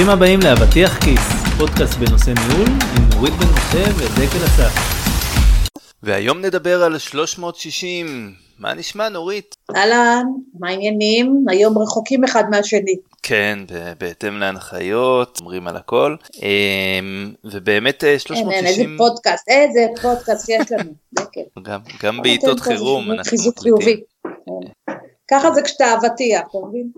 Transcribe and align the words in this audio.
ברוכים 0.00 0.16
הבאים 0.18 0.40
לאבטיח 0.44 0.98
כיס, 0.98 1.20
פודקאסט 1.58 1.98
בנושא 1.98 2.30
ניהול 2.30 2.68
עם 2.68 3.08
נורית 3.14 3.34
בן 3.34 3.46
משה 3.46 3.84
ודקל 3.96 4.44
אסף. 4.44 4.72
והיום 6.02 6.40
נדבר 6.40 6.82
על 6.82 6.98
360. 6.98 8.34
מה 8.58 8.74
נשמע 8.74 9.08
נורית? 9.08 9.54
אהלן, 9.76 10.26
מה 10.58 10.68
העניינים? 10.68 11.44
היום 11.48 11.78
רחוקים 11.78 12.24
אחד 12.24 12.44
מהשני. 12.50 12.96
כן, 13.22 13.58
בהתאם 13.98 14.38
להנחיות, 14.38 15.38
אומרים 15.40 15.68
על 15.68 15.76
הכל. 15.76 16.16
אמ, 16.42 17.32
ובאמת 17.44 18.04
360... 18.18 18.50
אין, 18.50 18.66
אין, 18.66 18.66
איזה 18.66 18.84
פודקאסט, 18.98 19.48
איזה 19.48 19.86
פודקאסט 20.02 20.48
יש 20.48 20.72
לנו, 20.72 20.90
דקל. 21.18 21.62
גם, 21.62 21.80
גם 22.02 22.22
בעיתות 22.22 22.60
חירום 22.60 23.10
אנחנו 23.10 23.30
חיזוק 23.30 23.60
חיובי. 23.60 24.00
ככה 25.30 25.50
זה 25.50 25.62
כשאתה 25.62 25.94
אבטיח, 25.94 26.40
אתה 26.50 26.58
מבין? 26.68 26.90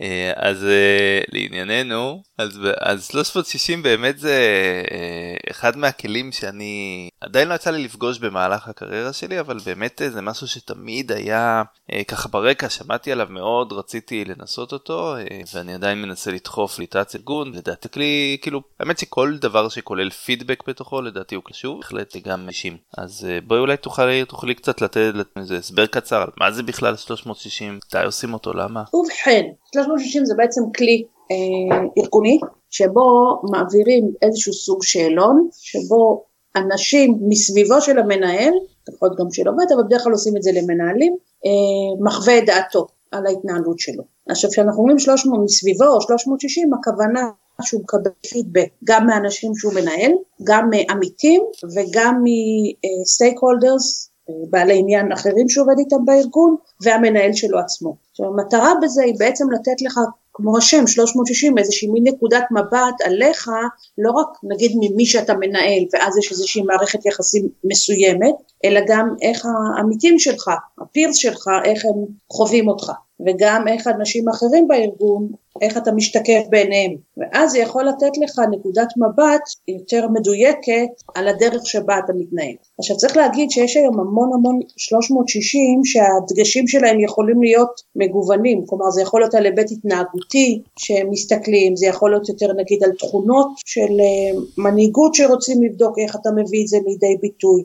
אה, 0.00 0.32
אז 0.36 0.64
אה, 0.64 1.20
לענייננו, 1.32 2.22
אז, 2.38 2.60
אז 2.80 3.06
360 3.06 3.82
באמת 3.82 4.18
זה 4.18 4.52
אה, 4.90 5.36
אחד 5.50 5.76
מהכלים 5.76 6.32
שאני 6.32 7.08
עדיין 7.20 7.48
לא 7.48 7.54
יצא 7.54 7.70
לי 7.70 7.84
לפגוש 7.84 8.18
במהלך 8.18 8.68
הקריירה 8.68 9.12
שלי, 9.12 9.40
אבל 9.40 9.58
באמת 9.66 10.02
זה 10.08 10.22
משהו 10.22 10.48
שתמיד 10.48 11.12
היה 11.12 11.62
ככה 12.08 12.28
ברקע, 12.28 12.68
שמעתי 12.68 13.12
עליו 13.12 13.26
מאוד, 13.30 13.72
רציתי 13.72 14.24
לנסות 14.24 14.72
אותו, 14.72 15.14
ואני 15.54 15.74
עדיין 15.74 16.02
מנסה 16.02 16.30
לדחוף 16.30 16.78
ליטת 16.78 17.14
ארגון, 17.14 17.52
לדעתי 17.52 17.88
כלי, 17.88 18.38
כאילו, 18.42 18.62
האמת 18.80 18.98
שכל 18.98 19.36
דבר 19.40 19.68
שכולל 19.68 20.10
פידבק 20.10 20.68
בתוכו, 20.68 21.02
לדעתי 21.02 21.34
הוא 21.34 21.44
קשור, 21.46 21.80
בהחלט 21.80 22.16
גם 22.16 22.48
אישים. 22.48 22.76
אז 22.98 23.26
בואי 23.46 23.60
אולי 23.60 23.76
תוכלי, 23.76 24.24
תוכלי 24.24 24.54
קצת 24.54 24.80
לתת 24.80 25.12
איזה 25.36 25.58
הסבר 25.58 25.86
קצר 25.86 26.22
על 26.22 26.28
מה 26.40 26.50
זה 26.50 26.62
בכלל 26.62 26.96
360, 26.96 27.79
מתי 27.86 28.04
עושים 28.06 28.34
אותו, 28.34 28.52
למה? 28.52 28.82
ובכן, 28.94 29.42
360 29.72 30.24
זה 30.24 30.34
בעצם 30.36 30.62
כלי 30.76 31.04
אה, 31.30 31.78
ארגוני, 31.98 32.38
שבו 32.70 33.40
מעבירים 33.50 34.12
איזשהו 34.22 34.52
סוג 34.52 34.82
שאלון, 34.82 35.48
שבו 35.52 36.24
אנשים 36.56 37.18
מסביבו 37.28 37.80
של 37.80 37.98
המנהל, 37.98 38.52
יכול 38.94 39.08
גם 39.18 39.26
של 39.32 39.48
עובד, 39.48 39.64
אבל 39.74 39.82
בדרך 39.82 40.02
כלל 40.02 40.12
עושים 40.12 40.36
את 40.36 40.42
זה 40.42 40.50
למנהלים, 40.54 41.16
אה, 41.46 42.04
מחווה 42.04 42.38
את 42.38 42.46
דעתו 42.46 42.86
על 43.10 43.26
ההתנהלות 43.26 43.78
שלו. 43.78 44.02
עכשיו 44.28 44.50
כשאנחנו 44.50 44.78
אומרים 44.78 44.98
300 44.98 45.40
מסביבו 45.44 45.84
או 45.84 46.00
360, 46.00 46.74
הכוונה 46.74 47.30
שהוא 47.62 47.82
מקבל 47.82 48.10
פידבק 48.30 48.68
גם 48.84 49.06
מאנשים 49.06 49.52
שהוא 49.54 49.72
מנהל, 49.74 50.12
גם 50.44 50.70
מעמיתים 50.70 51.42
וגם 51.76 52.24
מסטייק 52.24 53.38
הולדרס 53.38 54.09
בעלי 54.50 54.78
עניין 54.78 55.12
אחרים 55.12 55.48
שעובד 55.48 55.78
איתם 55.78 56.04
בארגון 56.04 56.56
והמנהל 56.82 57.32
שלו 57.32 57.58
עצמו. 57.58 57.96
עכשיו 58.10 58.26
המטרה 58.26 58.72
בזה 58.82 59.02
היא 59.02 59.14
בעצם 59.18 59.50
לתת 59.50 59.82
לך 59.82 60.00
כמו 60.32 60.58
השם 60.58 60.86
360 60.86 61.58
איזושהי 61.58 61.88
מין 61.88 62.02
נקודת 62.06 62.44
מבט 62.50 63.00
עליך 63.04 63.50
לא 63.98 64.10
רק 64.10 64.26
נגיד 64.42 64.72
ממי 64.74 65.06
שאתה 65.06 65.34
מנהל 65.34 65.84
ואז 65.92 66.18
יש 66.18 66.30
איזושהי 66.30 66.62
מערכת 66.62 67.06
יחסים 67.06 67.48
מסוימת 67.64 68.34
אלא 68.64 68.80
גם 68.88 69.14
איך 69.22 69.46
העמיתים 69.76 70.18
שלך, 70.18 70.50
הפירס 70.80 71.16
שלך, 71.16 71.48
איך 71.64 71.84
הם 71.84 72.04
חווים 72.32 72.68
אותך 72.68 72.92
וגם 73.26 73.68
איך 73.68 73.86
אנשים 73.86 74.28
אחרים 74.28 74.68
בארגון, 74.68 75.28
איך 75.60 75.76
אתה 75.76 75.92
משתקף 75.92 76.42
בעיניהם 76.50 76.96
ואז 77.16 77.50
זה 77.50 77.58
יכול 77.58 77.84
לתת 77.88 78.18
לך 78.22 78.38
נקודת 78.50 78.88
מבט 78.96 79.40
יותר 79.68 80.08
מדויקת 80.08 80.88
על 81.14 81.28
הדרך 81.28 81.66
שבה 81.66 81.98
אתה 82.04 82.12
מתנהל. 82.12 82.54
עכשיו 82.78 82.96
צריך 82.96 83.16
להגיד 83.16 83.50
שיש 83.50 83.76
היום 83.76 84.00
המון 84.00 84.30
המון 84.34 84.58
360 84.76 85.80
שהדגשים 85.84 86.68
שלהם 86.68 87.00
יכולים 87.00 87.42
להיות 87.42 87.80
מגוונים, 87.96 88.66
כלומר 88.66 88.90
זה 88.90 89.02
יכול 89.02 89.20
להיות 89.20 89.34
על 89.34 89.44
היבט 89.44 89.70
התנהגותי 89.70 90.62
שמסתכלים, 90.76 91.76
זה 91.76 91.86
יכול 91.86 92.10
להיות 92.10 92.28
יותר 92.28 92.52
נגיד 92.52 92.84
על 92.84 92.90
תכונות 92.98 93.48
של 93.64 93.80
אה, 94.00 94.40
מנהיגות 94.58 95.14
שרוצים 95.14 95.62
לבדוק 95.62 95.98
איך 95.98 96.16
אתה 96.16 96.30
מביא 96.36 96.62
את 96.62 96.68
זה 96.68 96.78
לידי 96.86 97.16
ביטוי, 97.20 97.62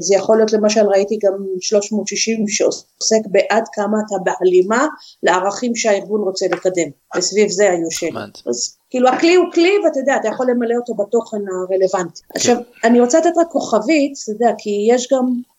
זה 0.00 0.14
יכול 0.14 0.36
להיות 0.36 0.52
למשל 0.52 0.86
ראיתי 0.86 1.18
גם 1.24 1.32
360 1.60 2.48
שעוסק 2.48 3.20
בעד 3.26 3.64
כמה 3.72 3.98
אתה 4.06 4.16
בהלימה 4.24 4.86
לערכים 5.22 5.76
שהארגון 5.76 6.20
רוצה 6.20 6.46
לקדם 6.46 6.88
וסביב 7.16 7.48
זה 7.48 7.70
היו 7.70 7.90
שאלות. 7.90 8.42
אז 8.46 8.76
כאילו 8.90 9.08
הכלי 9.08 9.34
הוא 9.34 9.46
כלי 9.54 9.72
ואתה 9.84 9.98
יודע 9.98 10.16
אתה 10.16 10.28
יכול 10.28 10.46
למלא 10.50 10.74
אותו 10.80 10.94
בתוכן 10.94 11.36
הרלוונטי. 11.36 12.20
כן. 12.22 12.34
עכשיו 12.34 12.56
אני 12.84 13.00
רוצה 13.00 13.18
לתת 13.18 13.38
רק 13.38 13.46
כוכבית, 13.50 14.12
אתה 14.22 14.32
יודע, 14.32 14.54
כי 14.58 14.70
יש 14.90 15.08
גם 15.12 15.51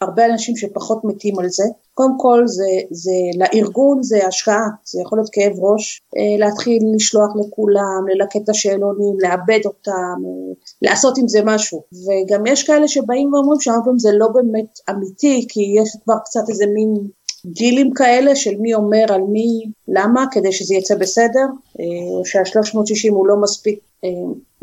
הרבה 0.00 0.26
אנשים 0.26 0.56
שפחות 0.56 1.04
מתים 1.04 1.38
על 1.38 1.48
זה. 1.48 1.64
קודם 1.94 2.14
כל 2.18 2.42
זה, 2.46 2.70
זה 2.90 3.12
לארגון 3.38 4.02
זה 4.02 4.26
השקעה, 4.26 4.66
זה 4.84 5.00
יכול 5.02 5.18
להיות 5.18 5.30
כאב 5.32 5.52
ראש, 5.58 6.02
אה, 6.16 6.46
להתחיל 6.46 6.82
לשלוח 6.94 7.30
לכולם, 7.40 8.04
ללקט 8.08 8.36
את 8.44 8.48
השאלונים, 8.48 9.20
לעבד 9.20 9.60
אותם, 9.64 10.18
אה, 10.26 10.54
לעשות 10.82 11.18
עם 11.18 11.28
זה 11.28 11.40
משהו. 11.44 11.82
וגם 11.92 12.46
יש 12.46 12.62
כאלה 12.62 12.88
שבאים 12.88 13.34
ואומרים 13.34 13.60
שהרבה 13.60 13.84
פעמים 13.84 13.98
זה 13.98 14.10
לא 14.12 14.28
באמת 14.28 14.78
אמיתי, 14.90 15.46
כי 15.48 15.60
יש 15.82 15.96
כבר 16.04 16.18
קצת 16.24 16.44
איזה 16.48 16.64
מין 16.74 16.94
דילים 17.46 17.90
כאלה 17.94 18.36
של 18.36 18.56
מי 18.60 18.74
אומר 18.74 19.04
על 19.08 19.20
מי, 19.20 19.70
למה, 19.90 20.24
כדי 20.30 20.52
שזה 20.52 20.74
יצא 20.74 20.94
בסדר, 20.94 21.46
אה, 21.80 21.84
או 22.10 22.22
שה-360 22.24 23.10
הוא 23.10 23.26
לא 23.26 23.36
מספיק 23.36 23.80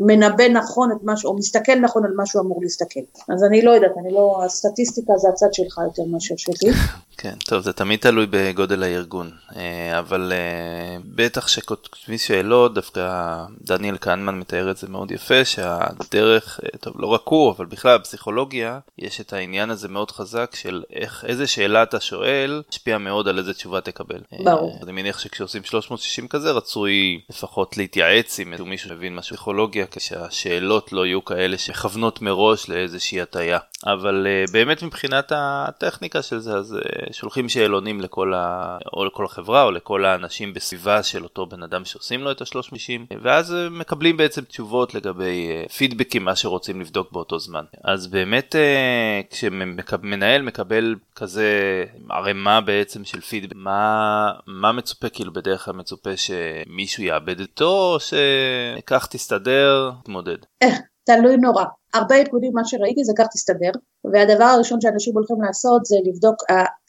מנבא 0.00 0.48
נכון 0.48 0.92
את 0.92 0.96
משהו, 1.02 1.30
או 1.30 1.36
מסתכל 1.36 1.74
נכון 1.74 2.04
על 2.04 2.12
מה 2.16 2.26
שהוא 2.26 2.42
אמור 2.42 2.62
להסתכל. 2.62 3.00
אז 3.28 3.44
אני 3.44 3.62
לא 3.62 3.70
יודעת, 3.70 3.92
אני 4.00 4.12
לא, 4.12 4.42
הסטטיסטיקה 4.44 5.12
זה 5.16 5.28
הצד 5.28 5.54
שלך 5.54 5.80
יותר 5.84 6.02
מאשר 6.10 6.34
שלי. 6.36 6.72
כן, 7.20 7.34
טוב, 7.44 7.62
זה 7.62 7.72
תמיד 7.72 8.00
תלוי 8.00 8.26
בגודל 8.30 8.82
הארגון, 8.82 9.30
אה, 9.56 9.98
אבל 9.98 10.32
אה, 10.34 10.96
בטח 11.04 11.48
שכותבים 11.48 12.18
שאלות, 12.18 12.74
דווקא 12.74 13.34
דניאל 13.62 13.96
קנמן 13.96 14.38
מתאר 14.38 14.70
את 14.70 14.76
זה 14.76 14.88
מאוד 14.88 15.10
יפה, 15.10 15.44
שהדרך, 15.44 16.60
אה, 16.64 16.78
טוב, 16.78 16.94
לא 16.98 17.06
רק 17.06 17.22
הוא, 17.24 17.50
אבל 17.50 17.66
בכלל 17.66 17.98
בפסיכולוגיה, 17.98 18.78
יש 18.98 19.20
את 19.20 19.32
העניין 19.32 19.70
הזה 19.70 19.88
מאוד 19.88 20.10
חזק 20.10 20.54
של 20.54 20.82
איך, 20.92 21.24
איזה 21.28 21.46
שאלה 21.46 21.82
אתה 21.82 22.00
שואל, 22.00 22.62
משפיע 22.70 22.98
מאוד 22.98 23.28
על 23.28 23.38
איזה 23.38 23.54
תשובה 23.54 23.80
תקבל. 23.80 24.20
ברור. 24.44 24.78
אני 24.82 24.92
מניח 25.18 25.24
שכשעושים 25.24 25.64
360 25.64 26.28
כזה, 26.28 26.50
רצוי 26.50 27.20
לפחות 27.30 27.76
להתייעץ 27.76 28.40
עם 28.40 28.54
מישהו 28.64 28.88
שמבין 28.88 29.16
משהו 29.16 29.36
פסיכולוגיה, 29.36 29.86
כשהשאלות 29.86 30.92
לא 30.92 31.06
יהיו 31.06 31.24
כאלה 31.24 31.58
שכוונות 31.58 32.22
מראש 32.22 32.68
לאיזושהי 32.68 33.20
הטיה. 33.20 33.58
אבל 33.86 34.26
באמת 34.52 34.82
מבחינת 34.82 35.32
הטכניקה 35.36 36.22
של 36.22 36.38
זה, 36.38 36.56
אז 36.56 36.78
שולחים 37.12 37.48
שאלונים 37.48 38.00
לכל, 38.00 38.34
ה... 38.34 38.78
או 38.92 39.04
לכל 39.04 39.24
החברה 39.24 39.62
או 39.62 39.70
לכל 39.70 40.04
האנשים 40.04 40.54
בסביבה 40.54 41.02
של 41.02 41.24
אותו 41.24 41.46
בן 41.46 41.62
אדם 41.62 41.84
שעושים 41.84 42.20
לו 42.20 42.30
את 42.30 42.40
ה-360 42.40 43.14
ואז 43.22 43.54
מקבלים 43.70 44.16
בעצם 44.16 44.44
תשובות 44.44 44.94
לגבי 44.94 45.50
אה, 45.50 45.68
פידבקים 45.68 46.24
מה 46.24 46.36
שרוצים 46.36 46.80
לבדוק 46.80 47.12
באותו 47.12 47.38
זמן. 47.38 47.64
אז 47.84 48.06
באמת 48.06 48.56
אה, 48.56 49.20
כשמנהל 49.30 50.42
מקבל 50.42 50.94
כזה 51.14 51.84
ערימה 52.10 52.60
בעצם 52.60 53.04
של 53.04 53.20
פידבק 53.20 53.52
מה, 53.56 54.30
מה 54.46 54.72
מצופה 54.72 55.07
כאילו 55.12 55.32
בדרך 55.32 55.64
כלל 55.64 55.74
מצופה 55.74 56.10
שמישהו 56.16 57.02
יאבד 57.02 57.40
אותו 57.40 57.94
או 57.94 57.96
שכך 58.00 59.06
תסתדר 59.10 59.90
תתמודד. 60.02 60.38
אה, 60.62 60.76
תלוי 61.04 61.36
נורא. 61.36 61.64
הרבה 61.94 62.16
ארגונים 62.16 62.52
מה 62.54 62.64
שראיתי 62.64 63.04
זה 63.04 63.12
כך 63.18 63.26
תסתדר 63.32 63.70
והדבר 64.12 64.44
הראשון 64.44 64.80
שאנשים 64.80 65.14
הולכים 65.14 65.42
לעשות 65.42 65.84
זה 65.84 65.96
לבדוק 66.04 66.42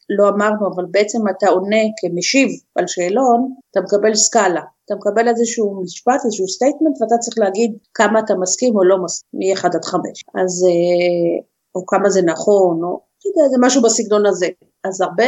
לא 0.10 0.30
אמרנו, 0.30 0.68
אבל 0.76 0.86
בעצם 0.92 1.20
אתה 1.38 1.50
עונה 1.50 1.84
כמשיב 2.02 2.50
על 2.76 2.88
שאלון, 2.88 3.54
אתה 3.72 3.82
מקבל 3.82 4.16
סקאלה. 4.16 4.62
אתה 4.86 4.96
מקבל 4.96 5.28
איזשהו 5.28 5.82
משפט, 5.84 6.26
איזשהו 6.26 6.48
statement, 6.48 7.02
ואתה 7.02 7.18
צריך 7.18 7.38
להגיד 7.38 7.78
כמה 7.94 8.20
אתה 8.20 8.34
מסכים 8.36 8.76
או 8.76 8.84
לא 8.84 9.04
מסכים, 9.04 9.30
מ-1 9.34 9.66
עד 9.66 9.86
5. 9.86 10.24
אז, 10.44 10.66
אה, 10.68 11.44
או 11.76 11.86
כמה 11.86 12.10
זה 12.10 12.22
נכון, 12.22 12.84
או 12.84 13.02
זה 13.52 13.58
משהו 13.60 13.82
בסגנון 13.82 14.26
הזה. 14.26 14.48
אז 14.84 15.02
הרבה 15.02 15.26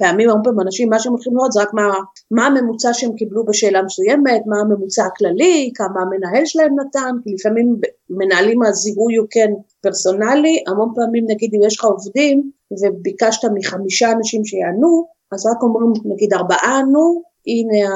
פעמים, 0.00 0.28
הרבה 0.30 0.44
פעמים 0.44 0.60
אנשים, 0.60 0.88
מה 0.88 0.98
שהם 0.98 1.12
הולכים 1.12 1.32
לראות 1.36 1.52
זה 1.52 1.62
רק 1.62 1.74
מה, 1.74 1.82
מה 2.30 2.46
הממוצע 2.46 2.90
שהם 2.92 3.12
קיבלו 3.12 3.44
בשאלה 3.44 3.82
מסוימת, 3.82 4.42
מה 4.46 4.56
הממוצע 4.60 5.04
הכללי, 5.04 5.72
כמה 5.74 6.00
המנהל 6.02 6.44
שלהם 6.44 6.72
נתן, 6.80 7.14
כי 7.24 7.30
לפעמים 7.34 7.76
מנהלים 8.10 8.62
הזיהוי 8.62 9.16
הוא 9.16 9.26
כן 9.30 9.50
פרסונלי, 9.80 10.64
המון 10.66 10.92
פעמים 10.94 11.24
נגיד 11.28 11.50
אם 11.54 11.60
יש 11.66 11.78
לך 11.78 11.84
עובדים 11.84 12.50
וביקשת 12.82 13.48
מחמישה 13.54 14.12
אנשים 14.12 14.44
שיענו, 14.44 15.06
אז 15.32 15.46
רק 15.46 15.62
אומרים 15.62 15.92
נגיד 16.04 16.32
ארבעה 16.34 16.78
ענו, 16.78 17.22
הנה 17.46 17.94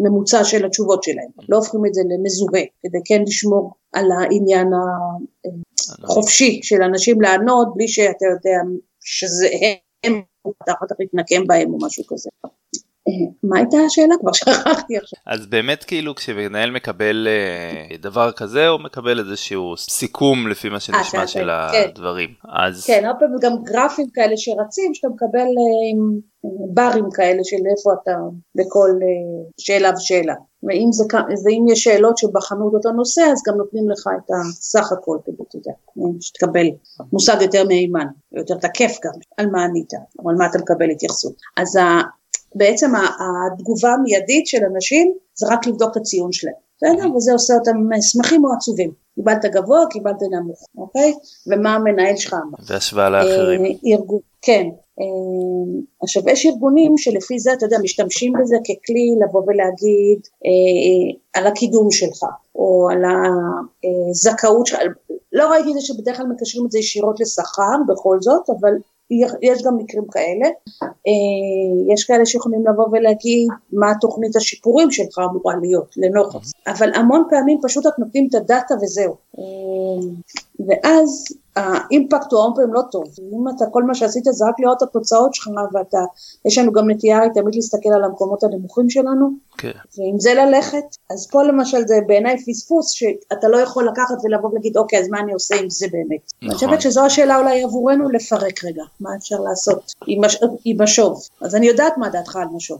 הממוצע 0.00 0.44
של 0.44 0.66
התשובות 0.66 1.02
שלהם, 1.02 1.30
לא 1.48 1.56
הופכים 1.56 1.86
את 1.86 1.94
זה 1.94 2.02
למזוהה, 2.08 2.64
כדי 2.82 2.98
כן 3.04 3.22
לשמור 3.26 3.70
על 3.92 4.06
העניין 4.12 4.68
החופשי 6.04 6.60
של 6.62 6.82
אנשים 6.82 7.20
לענות 7.20 7.68
בלי 7.74 7.88
שאתה 7.88 8.26
יודע 8.34 8.58
שזה 9.00 9.46
הם, 10.04 10.22
אתה 10.64 10.72
אחר 10.72 10.86
כך 10.90 10.96
להתנקם 10.98 11.46
בהם 11.46 11.68
או 11.72 11.78
משהו 11.86 12.04
כזה. 12.08 12.30
מה 13.42 13.58
הייתה 13.58 13.76
השאלה? 13.86 14.14
כבר 14.20 14.32
שכחתי 14.32 14.96
עכשיו. 14.96 15.18
אז 15.26 15.46
באמת 15.46 15.84
כאילו 15.84 16.14
כשמנהל 16.14 16.70
מקבל 16.70 17.28
אה, 17.30 17.96
דבר 17.96 18.32
כזה 18.32 18.68
הוא 18.68 18.80
מקבל 18.80 19.18
איזשהו 19.18 19.76
סיכום 19.76 20.48
לפי 20.48 20.68
מה 20.68 20.80
שנשמע 20.80 21.20
אה, 21.20 21.26
של 21.26 21.48
כן. 21.72 21.88
הדברים. 21.88 22.30
אז... 22.44 22.86
כן, 22.86 23.04
הרבה 23.04 23.18
פעמים 23.18 23.38
גם 23.42 23.52
גרפים 23.64 24.06
כאלה 24.14 24.36
שרצים 24.36 24.94
שאתה 24.94 25.08
מקבל 25.08 25.40
אה, 25.40 25.92
עם 25.92 26.18
ברים 26.74 27.04
כאלה 27.14 27.40
של 27.44 27.56
איפה 27.56 27.90
אתה 28.02 28.16
בכל 28.54 28.90
שאלה 29.60 29.90
ושאלה. 29.96 30.34
ואם 30.62 30.88
זה, 30.92 31.04
ואם 31.44 31.64
יש 31.68 31.84
שאלות 31.84 32.18
שבחנו 32.18 32.68
את 32.68 32.74
אותו 32.74 32.92
נושא, 32.92 33.20
אז 33.32 33.42
גם 33.48 33.54
נותנים 33.56 33.90
לך 33.90 34.08
את 34.16 34.30
הסך 34.30 34.92
הכל, 34.92 35.18
כדי, 35.24 35.36
אתה 35.48 35.56
יודע, 35.56 35.72
שתקבל 36.20 36.66
מושג 37.12 37.36
יותר 37.40 37.64
מהימן, 37.66 38.06
יותר 38.32 38.54
תקף 38.54 38.98
גם, 39.04 39.12
על 39.36 39.46
מה 39.50 39.64
ענית, 39.64 39.92
או 40.18 40.30
על 40.30 40.36
מה 40.36 40.46
אתה 40.46 40.58
מקבל 40.58 40.90
התייחסות. 40.90 41.34
אז 41.56 41.78
בעצם 42.54 42.92
התגובה 42.96 43.92
המיידית 43.92 44.46
של 44.46 44.64
אנשים 44.74 45.14
זה 45.34 45.46
רק 45.50 45.66
לבדוק 45.66 45.90
את 45.92 45.96
הציון 45.96 46.32
שלהם, 46.32 46.54
בסדר? 46.76 47.16
וזה 47.16 47.32
עושה 47.32 47.54
אותם 47.54 47.76
שמחים 48.00 48.44
או 48.44 48.52
עצובים. 48.52 49.02
קיבלת 49.14 49.44
גבוה, 49.44 49.80
קיבלת 49.90 50.16
נמוך, 50.30 50.66
אוקיי? 50.76 51.14
ומה 51.46 51.74
המנהל 51.74 52.16
שלך 52.16 52.34
אמר. 52.34 52.58
והשוואה 52.66 53.10
לאחרים. 53.10 53.64
אה, 53.64 53.70
ארגון, 53.86 54.18
כן. 54.42 54.66
אה, 55.00 55.82
עכשיו 56.02 56.22
יש 56.28 56.46
ארגונים 56.46 56.98
שלפי 56.98 57.38
זה, 57.38 57.52
אתה 57.52 57.66
יודע, 57.66 57.76
משתמשים 57.82 58.32
בזה 58.40 58.56
ככלי 58.56 59.14
לבוא 59.24 59.42
ולהגיד 59.46 60.20
אה, 60.44 61.40
על 61.40 61.46
הקידום 61.46 61.90
שלך, 61.90 62.24
או 62.54 62.88
על 62.90 63.02
הזכאות 64.10 64.66
שלך. 64.66 64.80
לא 65.32 65.50
ראיתי 65.50 65.68
את 65.68 65.74
זה 65.74 65.80
שבדרך 65.80 66.16
כלל 66.16 66.26
מקשרים 66.26 66.66
את 66.66 66.70
זה 66.70 66.78
ישירות 66.78 67.20
לשכר 67.20 67.76
בכל 67.88 68.16
זאת, 68.20 68.50
אבל 68.60 68.72
יש 69.42 69.62
גם 69.62 69.76
מקרים 69.76 70.04
כאלה, 70.10 70.46
אה, 70.82 71.92
יש 71.94 72.04
כאלה 72.04 72.26
שיכולים 72.26 72.66
לבוא 72.66 72.86
ולהגיד 72.92 73.48
מה 73.72 73.92
תוכנית 74.00 74.36
השיפורים 74.36 74.90
שלך 74.90 75.18
אמורה 75.18 75.54
להיות 75.60 75.94
לנוכח, 75.96 76.38
אבל 76.66 76.94
המון 76.94 77.24
פעמים 77.30 77.58
פשוט 77.62 77.86
את 77.86 77.98
נותנים 77.98 78.26
את 78.30 78.34
הדאטה 78.34 78.74
וזהו, 78.82 79.12
אה, 79.12 79.31
ואז 80.66 81.24
האימפקט 81.56 82.32
הוא 82.32 82.40
המון 82.40 82.54
פעמים 82.56 82.74
לא 82.74 82.80
טוב, 82.90 83.04
אם 83.18 83.56
אתה 83.56 83.64
כל 83.70 83.82
מה 83.82 83.94
שעשית 83.94 84.24
זה 84.24 84.44
רק 84.48 84.54
לראות 84.60 84.82
את 84.82 84.88
התוצאות 84.88 85.34
שלך 85.34 85.48
ואתה, 85.72 85.98
יש 86.44 86.58
לנו 86.58 86.72
גם 86.72 86.90
נטייה 86.90 87.20
תמיד 87.34 87.54
להסתכל 87.54 87.88
על 87.94 88.04
המקומות 88.04 88.44
הנמוכים 88.44 88.90
שלנו, 88.90 89.30
כן. 89.58 89.70
ועם 89.98 90.20
זה 90.20 90.34
ללכת, 90.34 90.84
אז 91.10 91.28
פה 91.30 91.42
למשל 91.42 91.78
זה 91.86 91.98
בעיניי 92.06 92.36
פספוס 92.46 92.90
שאתה 92.90 93.48
לא 93.48 93.56
יכול 93.56 93.88
לקחת 93.88 94.14
ולבוא 94.24 94.50
ולהגיד 94.50 94.76
אוקיי 94.76 94.98
אז 94.98 95.08
מה 95.08 95.20
אני 95.20 95.32
עושה 95.32 95.54
עם 95.54 95.70
זה 95.70 95.86
באמת. 95.92 96.32
נכון. 96.42 96.48
אני 96.48 96.54
חושבת 96.54 96.82
שזו 96.82 97.04
השאלה 97.04 97.38
אולי 97.38 97.62
עבורנו 97.62 98.10
לפרק 98.10 98.64
רגע, 98.64 98.82
מה 99.00 99.10
אפשר 99.18 99.36
לעשות 99.36 99.92
עם, 100.06 100.24
הש... 100.24 100.36
עם 100.64 100.82
משוב, 100.82 101.22
אז 101.40 101.54
אני 101.54 101.66
יודעת 101.66 101.98
מה 101.98 102.08
דעתך 102.08 102.36
על 102.36 102.48
משוב. 102.54 102.78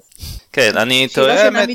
כן, 0.53 0.71
אני 0.77 1.09
טועה 1.15 1.45
האמת, 1.45 1.69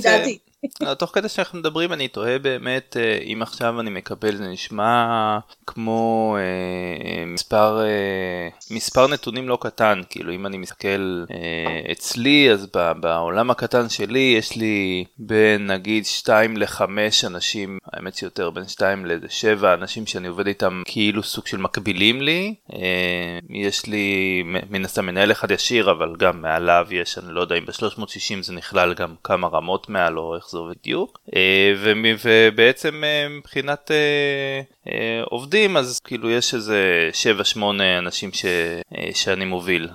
תוך 0.98 1.12
כדי 1.14 1.30
שאנחנו 1.30 1.60
מדברים 1.60 1.94
אני 1.94 2.08
תוהה 2.08 2.40
באמת 2.40 2.98
אה, 3.00 3.18
אם 3.18 3.42
עכשיו 3.42 3.80
אני 3.80 3.90
מקבל 3.90 4.36
זה 4.36 4.48
נשמע 4.48 5.40
כמו 5.68 6.38
אה, 6.40 7.26
מספר 7.38 7.80
אה, 7.82 8.76
מספר 8.76 9.08
נתונים 9.08 9.50
לא 9.50 9.58
קטן 9.62 10.02
כאילו 10.10 10.34
אם 10.34 10.46
אני 10.46 10.58
מסתכל 10.58 11.26
אה, 11.32 11.92
אצלי 11.92 12.52
אז 12.52 12.68
בעולם 13.00 13.52
הקטן 13.52 13.90
שלי 13.90 14.36
יש 14.38 14.56
לי 14.56 15.06
בין 15.18 15.68
נגיד 15.72 16.06
2 16.06 16.58
ל-5 16.58 16.82
אנשים 17.28 17.78
האמת 17.94 18.16
שיותר 18.16 18.50
בין 18.50 18.68
2 18.68 19.06
ל-7 19.06 19.66
אנשים 19.74 20.06
שאני 20.06 20.28
עובד 20.28 20.48
איתם 20.48 20.82
כאילו 20.86 21.24
סוג 21.24 21.48
של 21.48 21.58
מקבילים 21.58 22.22
לי. 22.22 22.56
אה, 22.74 23.40
יש 23.50 23.86
לי 23.86 24.44
מן 24.70 24.86
הסתם 24.86 25.06
מנהל 25.06 25.32
אחד 25.32 25.52
ישיר 25.52 25.92
אבל 25.92 26.16
גם 26.20 26.42
מעליו 26.42 26.88
יש 26.92 27.18
אני 27.18 27.34
לא 27.34 27.42
יודע 27.42 27.56
אם 27.56 27.66
ב-360 27.66 28.42
זה 28.42 28.54
נכלל 28.54 28.94
גם 28.94 29.16
כמה 29.24 29.48
רמות 29.48 29.90
מעל 29.90 30.20
או 30.20 30.36
איך 30.36 30.50
זה 30.50 30.58
עובד 30.58 30.76
בדיוק. 30.82 31.20
ובעצם 32.24 33.04
מבחינת 33.30 33.92
עובדים 35.26 35.78
אז 35.78 36.00
כאילו 36.04 36.30
יש 36.30 36.54
איזה 36.54 37.10
7-8 37.56 37.60
אנשים 38.00 38.32
ש, 38.32 38.46
שאני 39.14 39.46
מוביל. 39.46 39.90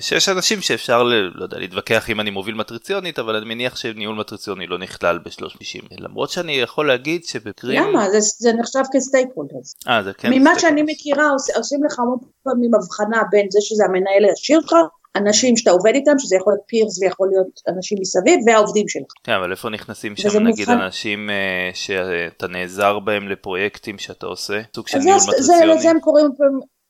שיש 0.00 0.28
אנשים 0.28 0.60
שאפשר 0.60 1.02
לא 1.02 1.44
יודע 1.44 1.58
להתווכח 1.58 2.10
אם 2.10 2.20
אני 2.20 2.30
מוביל 2.30 2.54
מטריציונית 2.54 3.18
אבל 3.18 3.36
אני 3.36 3.54
מניח 3.54 3.76
שניהול 3.76 4.16
מטריציוני 4.16 4.66
לא 4.66 4.78
נכלל 4.78 5.18
ב-360 5.18 5.86
למרות 5.98 6.30
שאני 6.30 6.52
יכול 6.52 6.86
להגיד 6.86 7.24
שבקרים 7.24 7.82
למה? 7.82 8.10
זה, 8.10 8.18
זה 8.20 8.52
נחשב 8.52 8.82
כסטייק 8.92 9.28
הולדרס 9.34 9.74
כן 10.18 10.30
ממה 10.32 10.58
שאני 10.58 10.82
מכירה 10.82 11.30
עושים 11.56 11.84
לך 11.84 11.98
המון 11.98 12.18
פעמים 12.42 12.70
הבחנה 12.74 13.22
בין 13.30 13.46
זה 13.50 13.58
שזה 13.62 13.84
המנהל 13.84 14.24
הישיר 14.24 14.60
שלך 14.60 14.74
אנשים 15.16 15.56
שאתה 15.56 15.70
עובד 15.70 15.92
איתם, 15.94 16.18
שזה 16.18 16.36
יכול 16.36 16.52
להיות 16.52 16.62
פירס 16.66 17.02
ויכול 17.02 17.28
להיות 17.28 17.60
אנשים 17.68 17.98
מסביב, 18.00 18.40
והעובדים 18.46 18.88
שלך. 18.88 19.12
כן, 19.24 19.32
אבל 19.32 19.50
איפה 19.50 19.70
נכנסים 19.70 20.16
שם 20.16 20.42
נגיד 20.42 20.68
מוכן... 20.68 20.80
אנשים 20.80 21.30
uh, 21.30 21.76
שאתה 21.76 22.48
נעזר 22.48 22.98
בהם 22.98 23.28
לפרויקטים 23.28 23.98
שאתה 23.98 24.26
עושה? 24.26 24.60
סוג 24.76 24.88
של 24.88 24.98
ניהול 24.98 25.20
מטריציוני? 25.28 25.80
זה 25.82 25.90
הם 25.90 26.00
קוראים 26.00 26.30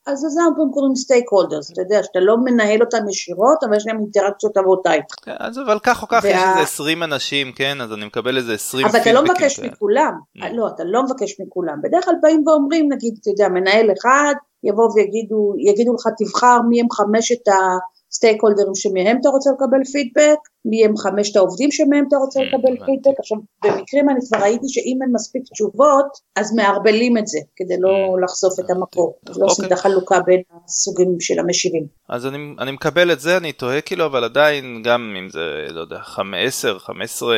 אז 0.07 0.19
זה 0.19 0.43
הרבה 0.43 0.57
פעמים 0.57 0.73
קוראים 0.73 0.95
stakeholders, 0.95 1.73
אתה 1.73 1.81
יודע, 1.83 2.03
שאתה 2.03 2.21
לא 2.21 2.37
מנהל 2.45 2.81
אותם 2.81 3.09
ישירות, 3.09 3.65
אבל 3.65 3.77
יש 3.77 3.87
להם 3.87 3.99
אינטראקציות 4.01 4.57
עבודה 4.57 4.93
איתך. 4.93 5.15
כן, 5.23 5.33
אז 5.39 5.59
אבל 5.59 5.79
כך 5.83 6.03
או 6.03 6.09
כך 6.09 6.21
וה... 6.25 6.31
יש 6.31 6.37
איזה 6.37 6.61
20 6.61 7.03
אנשים, 7.03 7.53
כן, 7.53 7.81
אז 7.81 7.93
אני 7.93 8.05
מקבל 8.05 8.37
איזה 8.37 8.55
20 8.55 8.87
פידבקים. 8.89 9.03
אבל 9.03 9.11
אתה 9.11 9.21
לא 9.21 9.35
מבקש 9.35 9.61
מכולם, 9.61 10.13
מממ. 10.39 10.47
לא, 10.53 10.69
אתה 10.75 10.85
לא 10.85 11.03
מבקש 11.03 11.41
מכולם. 11.41 11.83
בדרך 11.83 12.05
כלל 12.05 12.15
באים 12.23 12.43
ואומרים, 12.47 12.93
נגיד, 12.93 13.15
אתה 13.21 13.31
יודע, 13.31 13.49
מנהל 13.49 13.87
אחד, 13.99 14.35
יבואו 14.65 14.89
ויגידו 14.95 15.95
לך, 15.95 16.09
תבחר 16.19 16.59
מי 16.69 16.81
הם 16.81 16.87
חמשת 16.91 17.49
ה... 17.49 17.53
סטייקהולדרים 18.15 18.75
שמהם 18.75 19.17
אתה 19.21 19.29
רוצה 19.29 19.51
לקבל 19.55 19.85
פידבק, 19.93 20.41
מי 20.65 20.85
הם 20.85 20.97
חמשת 20.97 21.37
העובדים 21.37 21.71
שמהם 21.73 22.05
אתה 22.09 22.17
רוצה 22.17 22.41
לקבל 22.41 22.87
פידבק, 22.87 23.19
עכשיו 23.19 23.39
במקרים 23.65 24.11
אני 24.11 24.21
כבר 24.29 24.39
ראיתי 24.39 24.69
שאם 24.69 24.99
אין 25.03 25.11
מספיק 25.13 25.43
תשובות 25.53 26.07
אז 26.37 26.55
מערבלים 26.55 27.19
את 27.19 27.27
זה 27.27 27.39
כדי 27.57 27.75
לא 27.81 27.91
mm. 27.91 28.25
לחשוף 28.25 28.61
את 28.61 28.71
המקור, 28.71 29.19
אז 29.27 29.39
לא 29.39 29.47
עושים 29.47 29.65
את 29.65 29.73
אוקיי. 29.73 29.81
החלוקה 29.81 30.21
בין 30.21 30.43
הסוגים 30.65 31.17
של 31.21 31.39
המשיבים. 31.39 31.87
אז 32.09 32.27
אני, 32.27 32.39
אני 32.59 32.73
מקבל 32.73 33.13
את 33.13 33.21
זה, 33.21 33.37
אני 33.37 33.53
תוהה 33.53 33.81
כאילו, 33.81 34.07
אבל 34.07 34.25
עדיין 34.25 34.83
גם 34.85 35.15
אם 35.19 35.29
זה, 35.31 35.67
לא 35.71 35.81
יודע, 35.81 35.99
10, 36.37 36.79
15 36.79 37.37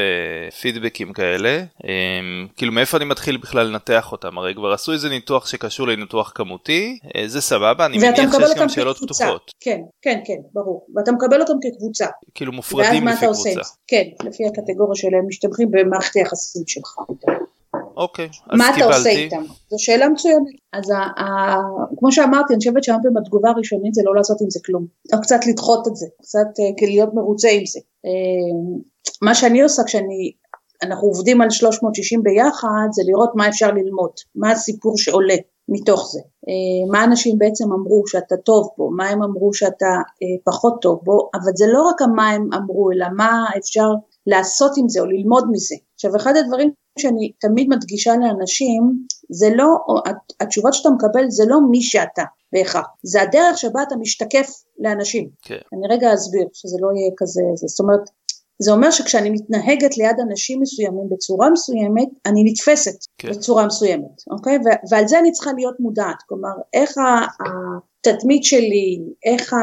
פידבקים 0.61 1.13
כאלה, 1.13 1.59
הם, 1.85 2.47
כאילו 2.57 2.73
מאיפה 2.73 2.97
אני 2.97 3.05
מתחיל 3.05 3.37
בכלל 3.37 3.67
לנתח 3.67 4.13
אותם, 4.13 4.39
הרי 4.39 4.55
כבר 4.55 4.73
עשו 4.73 4.93
איזה 4.93 5.09
ניתוח 5.09 5.47
שקשור 5.47 5.89
לניתוח 5.89 6.33
כמותי, 6.35 6.99
אה, 7.17 7.23
זה 7.27 7.41
סבבה, 7.41 7.87
אני 7.87 7.99
מניח 7.99 8.33
שיש 8.33 8.59
גם 8.59 8.69
שאלות 8.69 8.99
פתוחות. 8.99 9.51
כן, 9.61 9.81
כן, 10.03 10.21
כן, 10.27 10.39
ברור, 10.55 10.87
ואתה 10.97 11.13
מקבל 11.13 11.41
אותם 11.41 11.53
כקבוצה. 11.63 12.07
כאילו 12.35 12.53
מופרדים 12.53 13.09
לפי 13.17 13.27
קבוצה. 13.27 13.49
עושה? 13.49 13.61
כן, 13.87 14.05
לפי 14.25 14.47
הקטגוריה 14.47 14.95
שלהם 14.95 15.25
משתמכים 15.29 15.71
במערכת 15.71 16.17
היחסים 16.17 16.63
שלך. 16.67 16.97
אוקיי, 17.97 18.29
אז 18.51 18.59
מה 18.59 18.65
קיבלתי. 18.75 18.81
מה 18.81 18.89
אתה 18.89 18.97
עושה 18.97 19.11
איתם? 19.11 19.43
זו 19.71 19.77
שאלה 19.79 20.09
מצוינת. 20.09 20.47
אז 20.73 20.91
ה, 20.91 21.23
ה, 21.23 21.57
כמו 21.99 22.13
שאמרתי, 22.13 22.53
אני 22.53 22.59
חושבת 22.59 22.85
שהרבה 22.85 23.03
פעמים 23.03 23.17
התגובה 23.17 23.51
הראשונית 23.51 23.95
זה 23.95 24.03
לא 24.05 24.15
לעשות 24.15 24.41
עם 24.41 24.51
זה 24.51 24.61
כלום. 24.67 24.87
או 25.15 25.21
קצת 25.21 25.41
לדחות 25.49 25.89
את 25.89 25.97
זה, 25.97 26.07
קצת 26.23 26.39
uh, 26.41 26.87
להיות 26.87 27.15
מרוצה 27.15 27.49
עם 27.51 27.67
זה. 27.67 27.81
Uh, 27.81 28.81
מה 29.23 29.35
שאני 29.35 29.63
עושה 29.63 29.83
כשאני, 29.85 30.33
אנחנו 30.83 31.09
עובדים 31.09 31.41
על 31.41 31.51
360 31.51 32.23
ביחד, 32.23 32.89
זה 32.91 33.03
לראות 33.07 33.31
מה 33.35 33.49
אפשר 33.49 33.71
ללמוד, 33.71 34.11
מה 34.35 34.51
הסיפור 34.51 34.99
שעולה. 34.99 35.37
מתוך 35.69 36.09
זה. 36.13 36.21
אה, 36.21 36.91
מה 36.93 37.05
אנשים 37.05 37.39
בעצם 37.39 37.73
אמרו 37.73 38.07
שאתה 38.07 38.37
טוב 38.37 38.69
בו, 38.79 38.91
מה 38.91 39.09
הם 39.09 39.23
אמרו 39.23 39.55
שאתה 39.55 39.87
אה, 39.87 40.27
פחות 40.45 40.83
טוב 40.83 41.01
בו, 41.03 41.31
אבל 41.35 41.53
זה 41.55 41.67
לא 41.69 41.83
רק 41.83 42.03
מה 42.17 42.31
הם 42.31 42.49
אמרו, 42.55 42.91
אלא 42.93 43.07
מה 43.17 43.47
אפשר 43.59 43.89
לעשות 44.27 44.73
עם 44.77 44.89
זה 44.89 45.01
או 45.01 45.07
ללמוד 45.07 45.45
מזה. 45.53 45.77
עכשיו 45.95 46.17
אחד 46.17 46.37
הדברים 46.37 46.71
שאני 46.99 47.33
תמיד 47.41 47.69
מדגישה 47.69 48.13
לאנשים, 48.17 49.07
זה 49.31 49.47
לא, 49.55 49.77
התשובות 50.41 50.75
שאתה 50.75 50.89
מקבל 50.91 51.25
זה 51.29 51.45
לא 51.47 51.59
מי 51.71 51.83
שאתה 51.83 52.23
בהכרח, 52.53 52.87
זה 53.03 53.23
הדרך 53.23 53.59
שבה 53.59 53.83
אתה 53.83 53.97
משתקף 53.97 54.51
לאנשים. 54.79 55.29
כן. 55.43 55.59
אני 55.73 55.97
רגע 55.97 56.15
אסביר, 56.15 56.49
שזה 56.53 56.77
לא 56.81 56.89
יהיה 56.97 57.11
כזה, 57.17 57.43
זאת 57.67 57.81
אומרת, 57.81 58.11
זה 58.59 58.73
אומר 58.73 58.91
שכשאני 58.91 59.31
מתנהגת 59.31 59.97
ליד 59.97 60.17
אנשים 60.31 60.61
מסוימים 60.61 61.09
בצורה 61.11 61.51
מסוימת, 61.51 62.09
אני 62.27 62.45
נתפסת 62.45 63.07
כן. 63.19 63.31
בצורה 63.31 63.67
מסוימת, 63.67 64.23
אוקיי? 64.31 64.57
ו- 64.57 64.91
ועל 64.91 65.09
זה 65.09 65.19
אני 65.19 65.33
צריכה 65.33 65.51
להיות 65.53 65.81
מודעת, 65.81 66.17
כלומר, 66.27 66.53
איך 66.75 66.95
התדמית 68.07 68.45
שלי, 68.45 68.99
איך 69.25 69.55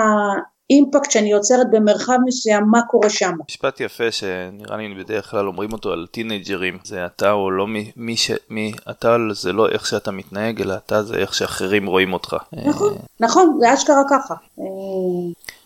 האימפקט 0.69 1.12
שאני 1.12 1.31
יוצרת 1.31 1.67
במרחב 1.71 2.17
מסוים, 2.25 2.63
מה 2.71 2.79
קורה 2.89 3.09
שם. 3.09 3.31
משפט 3.50 3.79
יפה 3.79 4.12
שנראה 4.12 4.77
לי 4.77 5.03
בדרך 5.03 5.31
כלל 5.31 5.47
אומרים 5.47 5.73
אותו 5.73 5.91
על 5.91 6.07
טינג'רים, 6.12 6.77
זה 6.83 7.05
אתה 7.05 7.31
או 7.31 7.51
לא 7.51 7.67
מי, 7.67 7.91
מי 7.95 8.17
ש... 8.17 8.31
מי 8.50 8.71
אתה 8.89 9.17
זה 9.33 9.53
לא 9.53 9.69
איך 9.69 9.85
שאתה 9.85 10.12
מתנהג, 10.12 10.62
אלא 10.62 10.73
אתה 10.73 11.03
זה 11.03 11.15
איך 11.15 11.33
שאחרים 11.33 11.85
רואים 11.85 12.13
אותך. 12.13 12.35
נכון, 12.65 12.93
נכון, 13.19 13.57
זה 13.59 13.73
אשכרה 13.73 14.03
ככה. 14.09 14.35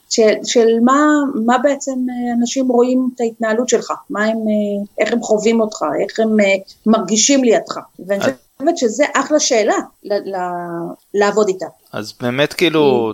של, 0.09 0.33
של 0.43 0.67
מה, 0.83 1.05
מה 1.45 1.57
בעצם 1.57 1.91
אה, 1.91 2.33
אנשים 2.33 2.67
רואים 2.67 3.09
את 3.15 3.21
ההתנהלות 3.21 3.69
שלך, 3.69 3.91
מה 4.09 4.25
הם, 4.25 4.37
אה, 4.37 4.85
איך 4.97 5.13
הם 5.13 5.21
חווים 5.21 5.61
אותך, 5.61 5.85
איך 6.01 6.19
הם 6.19 6.39
אה, 6.39 6.55
מרגישים 6.85 7.43
לידך. 7.43 7.79
ואני 8.07 8.21
חושבת 8.21 8.77
שזה 8.77 9.05
אחלה 9.15 9.39
שאלה 9.39 9.75
ל, 10.03 10.13
ל, 10.13 10.37
לעבוד 11.13 11.47
איתה. 11.47 11.65
אז 11.91 12.13
באמת 12.21 12.53
כאילו 12.53 13.13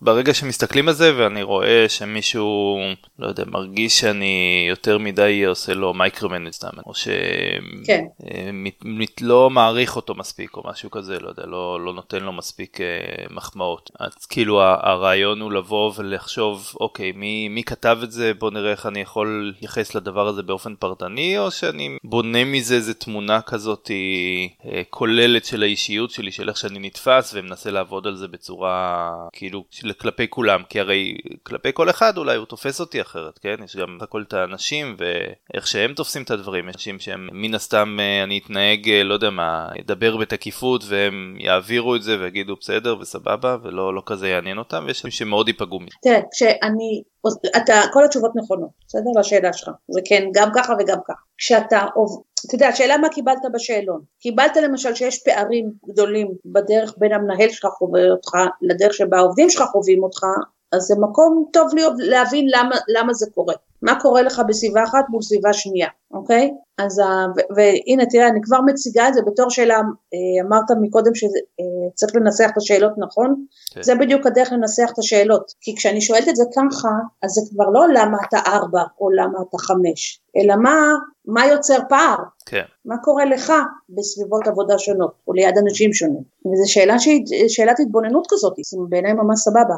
ברגע 0.00 0.34
שמסתכלים 0.34 0.88
על 0.88 0.94
זה 0.94 1.12
ואני 1.16 1.42
רואה 1.42 1.88
שמישהו 1.88 2.78
לא 3.18 3.26
יודע 3.26 3.44
מרגיש 3.46 4.00
שאני 4.00 4.66
יותר 4.68 4.98
מדי 4.98 5.44
עושה 5.44 5.74
לו 5.74 5.94
micromanagement 5.94 6.52
סתם 6.52 6.68
או 6.86 6.94
שלא 6.94 7.12
כן. 7.86 8.04
אה, 8.30 8.50
לא 9.20 9.50
מעריך 9.50 9.96
אותו 9.96 10.14
מספיק 10.14 10.56
או 10.56 10.62
משהו 10.70 10.90
כזה 10.90 11.20
לא 11.20 11.28
יודע 11.28 11.46
לא, 11.46 11.80
לא 11.84 11.92
נותן 11.92 12.22
לו 12.22 12.32
מספיק 12.32 12.80
אה, 12.80 13.24
מחמאות 13.30 13.90
אז 14.00 14.26
כאילו 14.26 14.62
הרעיון 14.62 15.40
הוא 15.40 15.52
לבוא 15.52 15.92
ולחשוב 15.96 16.72
אוקיי 16.80 17.12
מי, 17.12 17.48
מי 17.48 17.64
כתב 17.64 17.98
את 18.02 18.12
זה 18.12 18.32
בוא 18.38 18.50
נראה 18.50 18.70
איך 18.70 18.86
אני 18.86 19.00
יכול 19.00 19.52
להתייחס 19.54 19.94
לדבר 19.94 20.28
הזה 20.28 20.42
באופן 20.42 20.74
פרטני 20.74 21.38
או 21.38 21.50
שאני 21.50 21.98
בונה 22.04 22.44
מזה 22.44 22.74
איזה 22.74 22.94
תמונה 22.94 23.40
כזאת 23.40 23.90
אה, 24.64 24.82
כוללת 24.90 25.44
של 25.44 25.62
האישיות 25.62 26.10
שלי 26.10 26.32
של 26.32 26.48
איך 26.48 26.56
שאני 26.56 26.78
נתפס 26.78 27.34
ומנסה 27.34 27.70
לעבוד 27.70 28.03
על 28.06 28.16
זה 28.16 28.28
בצורה 28.28 29.10
כאילו 29.32 29.64
כלפי 30.00 30.28
כולם 30.30 30.62
כי 30.68 30.80
הרי 30.80 31.16
כלפי 31.42 31.70
כל 31.74 31.90
אחד 31.90 32.18
אולי 32.18 32.36
הוא 32.36 32.46
תופס 32.46 32.80
אותי 32.80 33.00
אחרת 33.00 33.38
כן? 33.38 33.56
יש 33.64 33.76
גם 33.76 33.98
הכל 34.00 34.24
את 34.28 34.32
האנשים 34.32 34.96
ואיך 34.98 35.66
שהם 35.66 35.94
תופסים 35.94 36.22
את 36.22 36.30
הדברים. 36.30 36.68
יש 36.68 36.74
אנשים 36.74 36.98
שהם 36.98 37.28
מן 37.32 37.54
הסתם 37.54 37.96
אה, 38.00 38.24
אני 38.24 38.40
אתנהג 38.44 38.90
אה, 38.90 39.04
לא 39.04 39.14
יודע 39.14 39.30
מה 39.30 39.68
אדבר 39.80 40.16
בתקיפות 40.16 40.84
והם 40.88 41.36
יעבירו 41.38 41.96
את 41.96 42.02
זה 42.02 42.16
ויגידו 42.20 42.56
בסדר 42.60 42.96
וסבבה 43.00 43.56
ולא 43.62 43.94
לא 43.94 44.02
כזה 44.06 44.28
יעניין 44.28 44.58
אותם 44.58 44.84
ויש 44.86 45.04
אנשים 45.04 45.26
שמאוד 45.26 45.48
ייפגעו 45.48 45.80
מזה. 45.80 45.96
תראה 46.02 46.20
כשאני 46.32 47.02
אתה 47.56 47.80
כל 47.92 48.04
התשובות 48.04 48.30
נכונות 48.36 48.70
בסדר? 48.88 49.20
לשאלה 49.20 49.52
שלך. 49.52 49.70
זה 49.88 50.00
כן 50.04 50.28
גם 50.34 50.48
ככה 50.54 50.72
וגם 50.72 50.98
ככה. 51.08 51.20
כשאתה 51.38 51.86
אתה 52.46 52.54
יודע, 52.54 52.68
השאלה 52.68 52.98
מה 52.98 53.08
קיבלת 53.08 53.42
בשאלון. 53.52 54.00
קיבלת 54.20 54.56
למשל 54.56 54.94
שיש 54.94 55.22
פערים 55.22 55.72
גדולים 55.88 56.30
בדרך 56.44 56.94
בין 56.98 57.12
המנהל 57.12 57.48
שלך 57.48 57.66
חווה 57.78 58.10
אותך 58.10 58.30
לדרך 58.62 58.94
שבה 58.94 59.18
העובדים 59.18 59.50
שלך 59.50 59.62
חווים 59.62 60.02
אותך, 60.02 60.22
אז 60.72 60.82
זה 60.82 60.94
מקום 61.00 61.44
טוב 61.52 61.68
להבין 61.98 62.46
למה, 62.48 62.76
למה 62.88 63.12
זה 63.12 63.26
קורה. 63.34 63.54
מה 63.82 64.00
קורה 64.00 64.22
לך 64.22 64.42
בסביבה 64.48 64.84
אחת 64.84 65.04
מול 65.08 65.22
סביבה 65.22 65.52
שנייה, 65.52 65.88
אוקיי? 66.10 66.50
אז 66.78 67.00
והנה 67.56 68.06
תראה 68.06 68.28
אני 68.28 68.40
כבר 68.42 68.60
מציגה 68.60 69.08
את 69.08 69.14
זה 69.14 69.20
בתור 69.26 69.50
שאלה, 69.50 69.74
אה, 69.76 70.46
אמרת 70.46 70.64
מקודם 70.80 71.14
שצריך 71.14 72.16
אה, 72.16 72.20
לנסח 72.20 72.48
את 72.52 72.56
השאלות 72.56 72.92
נכון, 72.98 73.44
כן. 73.74 73.82
זה 73.82 73.94
בדיוק 73.94 74.26
הדרך 74.26 74.52
לנסח 74.52 74.90
את 74.92 74.98
השאלות, 74.98 75.52
כי 75.60 75.76
כשאני 75.76 76.00
שואלת 76.00 76.28
את 76.28 76.36
זה 76.36 76.44
ככה, 76.56 76.88
אז 77.22 77.30
זה 77.30 77.40
כבר 77.50 77.64
לא 77.72 77.88
למה 77.94 78.18
אתה 78.28 78.38
ארבע 78.46 78.82
או 79.00 79.10
למה 79.10 79.38
אתה 79.48 79.58
חמש, 79.58 80.20
אלא 80.36 80.56
מה, 80.56 80.76
מה 81.26 81.46
יוצר 81.46 81.78
פער, 81.88 82.16
כן. 82.46 82.62
מה 82.84 82.94
קורה 83.02 83.24
לך 83.24 83.52
בסביבות 83.88 84.46
עבודה 84.46 84.78
שונות 84.78 85.12
או 85.28 85.32
ליד 85.32 85.58
אנשים 85.58 85.92
שונים, 85.92 86.22
וזו 86.46 86.72
שאלה 86.72 86.98
שהיא 86.98 87.24
שאלת 87.48 87.80
התבוננות 87.80 88.26
כזאת, 88.30 88.54
זה 88.56 88.76
בעיניי 88.88 89.12
ממש 89.12 89.38
סבבה 89.38 89.74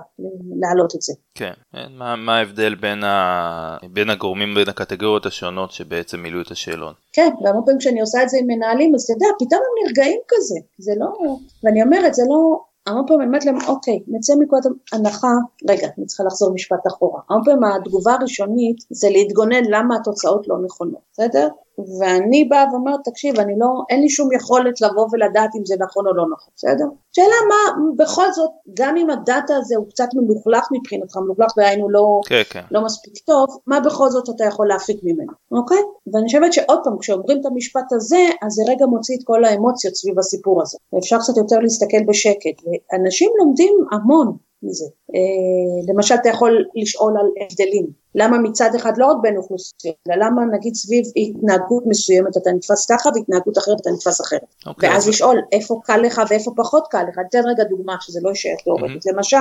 להעלות 0.61 0.95
את 0.95 1.03
זה. 1.03 1.13
כן, 1.35 1.53
מה, 1.91 2.17
מה 2.17 2.39
ההבדל 2.39 2.75
בין, 2.75 3.05
ה... 3.05 3.77
בין 3.93 4.11
הגורמים 4.11 4.55
בין 4.55 4.69
הקטגוריות 4.69 5.27
השונות 5.27 5.73
שבעצם 5.73 6.21
מילאו 6.21 6.41
את 6.41 6.51
השאלון? 6.89 6.95
כן, 7.13 7.31
והרבה 7.45 7.61
פעמים 7.65 7.79
כשאני 7.79 8.01
עושה 8.01 8.23
את 8.23 8.29
זה 8.29 8.39
עם 8.41 8.47
מנהלים, 8.47 8.95
אז 8.95 9.03
אתה 9.03 9.13
יודע, 9.13 9.27
פתאום 9.39 9.61
הם 9.61 9.87
נרגעים 9.87 10.21
כזה, 10.29 10.59
זה 10.79 10.93
לא, 10.97 11.37
ואני 11.65 11.83
אומרת, 11.83 12.15
זה 12.15 12.23
לא, 12.29 12.61
הרבה 12.87 13.09
פעמים 13.09 13.31
באמת 13.31 13.45
להם, 13.45 13.57
אוקיי, 13.69 13.99
נצא 14.09 14.35
מנקודת 14.35 14.65
הנחה, 14.93 15.33
רגע, 15.69 15.89
אני 15.99 16.07
צריכה 16.07 16.25
לחזור 16.25 16.55
משפט 16.55 16.87
אחורה. 16.87 17.21
הרבה 17.31 17.45
פעמים 17.45 17.65
התגובה 17.65 18.13
הראשונית 18.13 18.77
זה 18.91 19.09
להתגונן 19.11 19.65
למה 19.71 19.97
התוצאות 19.97 20.49
לא 20.49 20.57
נכונות, 20.65 21.01
בסדר? 21.13 21.49
ואני 21.79 22.45
באה 22.45 22.65
ואומרת, 22.73 23.01
תקשיב, 23.05 23.41
אני 23.41 23.55
לא, 23.59 23.67
אין 23.91 24.01
לי 24.01 24.09
שום 24.09 24.33
יכולת 24.33 24.81
לבוא 24.81 25.07
ולדעת 25.13 25.51
אם 25.59 25.65
זה 25.65 25.75
נכון 25.81 26.07
או 26.07 26.15
לא 26.15 26.25
נכון, 26.33 26.53
בסדר? 26.57 26.85
שאלה 27.13 27.39
מה, 27.49 27.83
בכל 27.97 28.33
זאת, 28.33 28.51
גם 28.75 28.97
אם 28.97 29.11
הדאטה 29.11 29.57
הזה 29.57 29.77
הוא 29.77 29.87
קצת 29.89 30.09
מלוכלך 30.15 30.69
מבחינתך, 30.73 31.17
מלוכלך 31.17 31.53
דהיינו 31.57 31.91
לא, 31.91 32.21
כן, 32.27 32.43
כן. 32.51 32.63
לא 32.71 32.85
מספיק 32.85 33.19
טוב, 33.19 33.47
מה 33.67 33.81
בכל 33.81 34.11
זאת 34.11 34.31
אתה 34.37 34.45
יכול 34.45 34.69
להפיק 34.69 35.01
ממנו, 35.03 35.33
אוקיי? 35.53 35.83
ואני 36.13 36.27
חושבת 36.27 36.53
שעוד 36.53 36.79
פעם, 36.85 36.99
כשאומרים 36.99 37.41
את 37.41 37.47
המשפט 37.47 37.93
הזה, 37.93 38.23
אז 38.43 38.53
זה 38.53 38.63
רגע 38.69 38.87
מוציא 38.87 39.17
את 39.17 39.25
כל 39.25 39.45
האמוציות 39.45 39.95
סביב 39.95 40.19
הסיפור 40.19 40.63
הזה. 40.63 40.79
ואפשר 40.93 41.19
קצת 41.19 41.37
יותר 41.37 41.59
להסתכל 41.59 42.05
בשקט, 42.07 42.63
ואנשים 42.67 43.31
לומדים 43.39 43.75
המון 43.93 44.37
מזה. 44.63 44.85
אה, 45.15 45.93
למשל 45.93 46.15
אתה 46.15 46.29
יכול 46.29 46.65
לשאול 46.75 47.15
על 47.21 47.27
הבדלים, 47.41 47.87
למה 48.17 48.39
מצד 48.39 48.75
אחד 48.77 48.93
לא 48.99 49.07
רק 49.07 49.17
בין 49.23 49.37
אוכלוסיות, 49.37 49.97
אלא 50.09 50.27
למה 50.27 50.43
נגיד 50.53 50.75
סביב 50.75 51.05
התנהגות 51.17 51.83
מסוימת 51.87 52.37
אתה 52.37 52.51
נתפס 52.51 52.87
ככה 52.91 53.11
והתנהגות 53.15 53.59
אחרת 53.59 53.81
אתה 53.81 53.91
נתפס 53.91 54.21
אחרת. 54.21 54.41
Okay. 54.43 54.67
אוקיי, 54.69 54.91
ואז 54.91 55.09
לשאול 55.09 55.43
איפה 55.53 55.81
קל 55.85 55.97
לך 55.97 56.23
ואיפה 56.31 56.51
פחות 56.57 56.87
קל 56.91 57.03
לך, 57.09 57.19
תן 57.31 57.43
רגע 57.49 57.65
דוגמה 57.65 57.97
שזה 58.01 58.21
לא 58.23 58.29
יישאר 58.29 58.55
תיאורטית, 58.65 59.07
mm-hmm. 59.07 59.17
למשל 59.17 59.37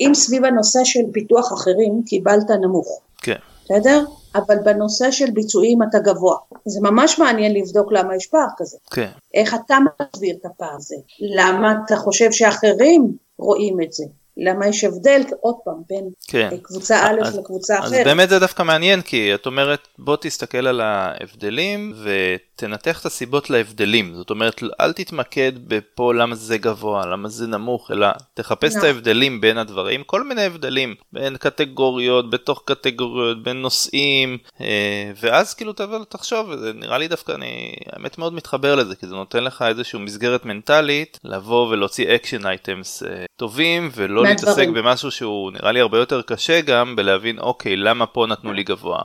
אם 0.00 0.10
סביב 0.14 0.44
הנושא 0.44 0.80
של 0.84 1.00
פיתוח 1.12 1.52
אחרים 1.52 2.02
קיבלת 2.06 2.50
נמוך, 2.50 3.00
כן. 3.22 3.36
בסדר? 3.64 4.04
אבל 4.34 4.58
בנושא 4.64 5.10
של 5.10 5.30
ביצועים 5.30 5.82
אתה 5.82 5.98
גבוה. 5.98 6.36
זה 6.66 6.80
ממש 6.82 7.18
מעניין 7.18 7.54
לבדוק 7.54 7.92
למה 7.92 8.16
יש 8.16 8.26
פער 8.26 8.46
כזה. 8.56 8.76
כן. 8.90 9.08
איך 9.34 9.54
אתה 9.54 9.78
מסביר 10.14 10.36
את 10.40 10.46
הפער 10.46 10.76
הזה? 10.76 10.96
למה 11.20 11.74
אתה 11.84 11.96
חושב 11.96 12.32
שאחרים 12.32 13.12
רואים 13.38 13.82
את 13.82 13.92
זה? 13.92 14.04
למה 14.40 14.68
יש 14.68 14.84
הבדל 14.84 15.20
עוד 15.40 15.54
פעם 15.64 15.82
בין 15.88 16.10
כן. 16.28 16.48
קבוצה 16.62 17.06
א' 17.06 17.20
אז, 17.22 17.38
לקבוצה 17.38 17.78
אחרת. 17.78 17.92
אז 17.92 18.04
באמת 18.04 18.28
זה 18.28 18.38
דווקא 18.38 18.62
מעניין 18.62 19.02
כי 19.02 19.34
את 19.34 19.46
אומרת 19.46 19.88
בוא 19.98 20.16
תסתכל 20.20 20.66
על 20.66 20.80
ההבדלים 20.80 21.94
ותנתח 22.02 23.00
את 23.00 23.06
הסיבות 23.06 23.50
להבדלים 23.50 24.14
זאת 24.14 24.30
אומרת 24.30 24.62
אל 24.80 24.92
תתמקד 24.92 25.52
בפה 25.66 26.14
למה 26.14 26.34
זה 26.34 26.58
גבוה 26.58 27.06
למה 27.06 27.28
זה 27.28 27.46
נמוך 27.46 27.90
אלא 27.90 28.06
תחפש 28.34 28.76
את 28.76 28.82
ההבדלים 28.82 29.40
בין 29.40 29.58
הדברים 29.58 30.02
כל 30.02 30.24
מיני 30.24 30.42
הבדלים 30.42 30.94
בין 31.12 31.36
קטגוריות 31.36 32.30
בתוך 32.30 32.62
קטגוריות 32.64 33.42
בין 33.42 33.62
נושאים 33.62 34.38
אה, 34.60 35.12
ואז 35.20 35.54
כאילו 35.54 35.72
תבוא 35.72 36.04
תחשוב 36.08 36.56
זה 36.56 36.72
נראה 36.72 36.98
לי 36.98 37.08
דווקא 37.08 37.32
אני 37.32 37.74
האמת 37.92 38.18
מאוד 38.18 38.32
מתחבר 38.32 38.74
לזה 38.74 38.96
כי 38.96 39.06
זה 39.06 39.14
נותן 39.14 39.44
לך 39.44 39.64
איזושהי 39.68 39.98
מסגרת 39.98 40.44
מנטלית 40.44 41.18
לבוא 41.24 41.68
ולהוציא 41.68 42.14
action 42.14 42.46
items 42.46 43.02
אה, 43.02 43.24
טובים 43.36 43.90
ולא 43.94 44.29
להתעסק 44.30 44.68
במשהו 44.68 45.10
שהוא 45.10 45.52
נראה 45.52 45.72
לי 45.72 45.80
הרבה 45.80 45.98
יותר 45.98 46.22
קשה 46.22 46.60
גם 46.60 46.96
בלהבין 46.96 47.38
אוקיי 47.38 47.76
למה 47.76 48.06
פה 48.06 48.26
נתנו 48.26 48.52
לי 48.52 48.62
גבוה? 48.62 48.98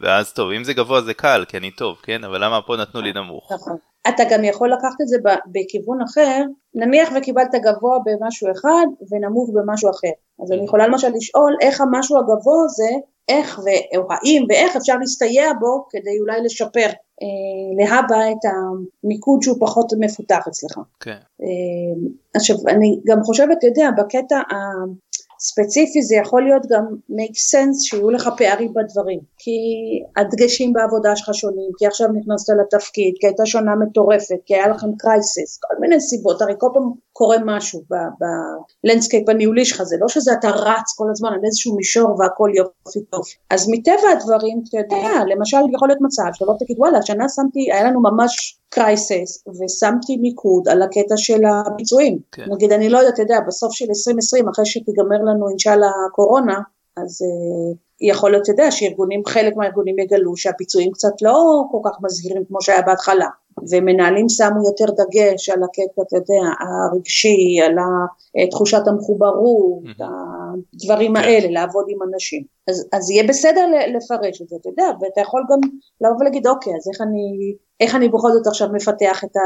ואז 0.00 0.32
טוב 0.32 0.50
אם 0.50 0.64
זה 0.64 0.74
גבוה 0.74 1.00
זה 1.02 1.14
קל 1.14 1.44
כי 1.48 1.56
אני 1.56 1.70
טוב 1.70 1.96
כן? 2.02 2.24
אבל 2.24 2.44
למה 2.44 2.62
פה 2.66 2.76
נתנו 2.76 3.00
לי 3.00 3.12
נמוך. 3.12 3.52
נכון. 3.52 3.76
אתה 4.08 4.22
גם 4.30 4.44
יכול 4.44 4.72
לקחת 4.72 5.00
את 5.02 5.08
זה 5.08 5.16
בכיוון 5.52 6.02
אחר. 6.02 6.42
נניח 6.74 7.08
וקיבלת 7.16 7.54
גבוה 7.54 7.98
במשהו 8.06 8.48
אחד 8.52 8.86
ונמוך 9.10 9.50
במשהו 9.54 9.90
אחר. 9.90 10.14
אז 10.42 10.52
אני 10.52 10.64
יכולה 10.64 10.86
למשל 10.86 11.08
לשאול 11.16 11.56
איך 11.60 11.80
המשהו 11.80 12.18
הגבוה 12.18 12.64
הזה 12.64 12.90
איך 13.28 13.58
או 13.96 14.02
האם 14.10 14.46
ואיך 14.48 14.76
אפשר 14.76 14.96
להסתייע 15.00 15.52
בו 15.60 15.86
כדי 15.90 16.20
אולי 16.20 16.40
לשפר 16.44 16.88
אה, 17.22 17.84
להבא 17.84 18.16
את 18.30 18.50
המיקוד 19.04 19.42
שהוא 19.42 19.56
פחות 19.60 19.92
מפותח 20.00 20.48
אצלך. 20.48 20.78
כן. 21.00 21.16
אה, 21.42 22.10
עכשיו 22.34 22.56
אני 22.68 23.00
גם 23.06 23.22
חושבת, 23.22 23.58
אתה 23.58 23.66
יודע, 23.66 23.90
בקטע 23.98 24.40
ספציפי 25.42 26.02
זה 26.02 26.16
יכול 26.16 26.42
להיות 26.42 26.62
גם 26.70 26.84
make 27.10 27.38
sense 27.52 27.78
שיהיו 27.80 28.10
לך 28.10 28.28
פערים 28.36 28.74
בדברים 28.74 29.20
כי 29.38 29.52
הדגשים 30.16 30.72
בעבודה 30.72 31.16
שלך 31.16 31.34
שונים 31.34 31.70
כי 31.78 31.86
עכשיו 31.86 32.08
נכנסת 32.08 32.52
לתפקיד 32.60 33.14
כי 33.20 33.26
הייתה 33.26 33.46
שנה 33.46 33.74
מטורפת 33.76 34.40
כי 34.46 34.54
היה 34.54 34.68
לכם 34.68 34.86
crisis 34.98 35.58
כל 35.62 35.74
מיני 35.80 36.00
סיבות 36.00 36.42
הרי 36.42 36.54
כל 36.58 36.68
פעם 36.74 36.90
קורה 37.12 37.36
משהו 37.44 37.82
ב 38.84 38.88
landscape 38.88 39.28
הניהולי 39.28 39.64
שלך 39.64 39.82
זה 39.82 39.96
לא 40.00 40.08
שזה 40.08 40.32
אתה 40.32 40.50
רץ 40.50 40.94
כל 40.96 41.06
הזמן 41.10 41.30
על 41.32 41.40
איזשהו 41.44 41.76
מישור 41.76 42.20
והכל 42.20 42.50
יופי 42.56 43.00
טוב. 43.10 43.22
אז 43.50 43.68
מטבע 43.70 44.08
הדברים 44.12 44.62
אתה 44.68 44.78
יודע 44.78 45.34
למשל 45.34 45.56
יכול 45.74 45.88
להיות 45.88 46.00
מצב 46.00 46.22
שאתה 46.32 46.44
לא 46.44 46.54
תגיד 46.58 46.76
וואלה 46.78 46.98
השנה 46.98 47.24
שמתי 47.28 47.72
היה 47.72 47.84
לנו 47.84 48.02
ממש 48.02 48.61
crisis 48.72 49.44
ושמתי 49.48 50.16
מיקוד 50.16 50.68
על 50.68 50.82
הקטע 50.82 51.16
של 51.16 51.40
הביצועים. 51.44 52.18
כן. 52.32 52.44
נגיד 52.52 52.72
אני 52.72 52.88
לא 52.88 52.98
יודעת, 52.98 53.14
אתה 53.14 53.22
יודע, 53.22 53.40
בסוף 53.46 53.72
של 53.72 53.84
2020 53.88 54.48
אחרי 54.48 54.66
שתיגמר 54.66 55.22
לנו 55.28 55.48
אינשאללה 55.48 55.86
הקורונה, 56.06 56.60
אז 56.96 57.22
אה, 57.22 57.76
יכול 58.02 58.30
להיות, 58.30 58.42
אתה 58.42 58.52
יודע, 58.52 58.70
שארגונים, 58.70 59.22
חלק 59.26 59.56
מהארגונים 59.56 59.98
יגלו 59.98 60.36
שהביצועים 60.36 60.92
קצת 60.92 61.22
לא 61.22 61.62
כל 61.70 61.78
כך 61.84 61.96
מזהירים 62.02 62.44
כמו 62.48 62.62
שהיה 62.62 62.82
בהתחלה. 62.82 63.28
ומנהלים 63.70 64.28
שמו 64.28 64.60
יותר 64.66 64.92
דגש 64.92 65.48
על 65.48 65.62
הקטע, 65.62 66.02
אתה 66.02 66.16
יודע, 66.16 66.42
הרגשי, 66.60 67.60
על 67.64 67.76
תחושת 68.50 68.88
המחוברות, 68.88 69.82
הדברים 70.74 71.14
כן. 71.14 71.20
האלה, 71.20 71.50
לעבוד 71.50 71.84
עם 71.88 71.98
אנשים. 72.12 72.42
אז, 72.68 72.88
אז 72.92 73.10
יהיה 73.10 73.28
בסדר 73.28 73.66
לפרש 73.96 74.42
את 74.42 74.48
זה, 74.48 74.56
אתה 74.60 74.68
יודע, 74.68 74.84
ואתה 75.00 75.20
יכול 75.20 75.42
גם 75.50 75.58
לבוא 76.00 76.16
ולהגיד, 76.20 76.46
אוקיי, 76.46 76.72
אז 76.76 76.88
איך 76.92 77.00
אני, 77.00 77.54
איך 77.80 77.94
אני 77.94 78.08
בכל 78.08 78.32
זאת 78.32 78.46
עכשיו 78.46 78.68
מפתח 78.72 79.24
את, 79.24 79.36
ה, 79.36 79.40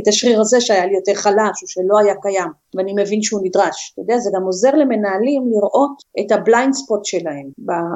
את 0.00 0.08
השריר 0.08 0.40
הזה 0.40 0.60
שהיה 0.60 0.86
לי 0.86 0.94
יותר 0.94 1.14
חלש, 1.14 1.62
או 1.62 1.68
שלא 1.68 1.98
היה 1.98 2.14
קיים, 2.22 2.50
ואני 2.74 2.92
מבין 2.96 3.22
שהוא 3.22 3.40
נדרש. 3.44 3.92
אתה 3.94 4.02
יודע, 4.02 4.18
זה 4.18 4.30
גם 4.34 4.42
עוזר 4.42 4.74
למנהלים 4.74 5.42
לראות 5.50 6.02
את 6.20 6.32
ה 6.32 6.39
blind 6.39 6.74
spot 6.74 7.04
שלהם 7.04 7.48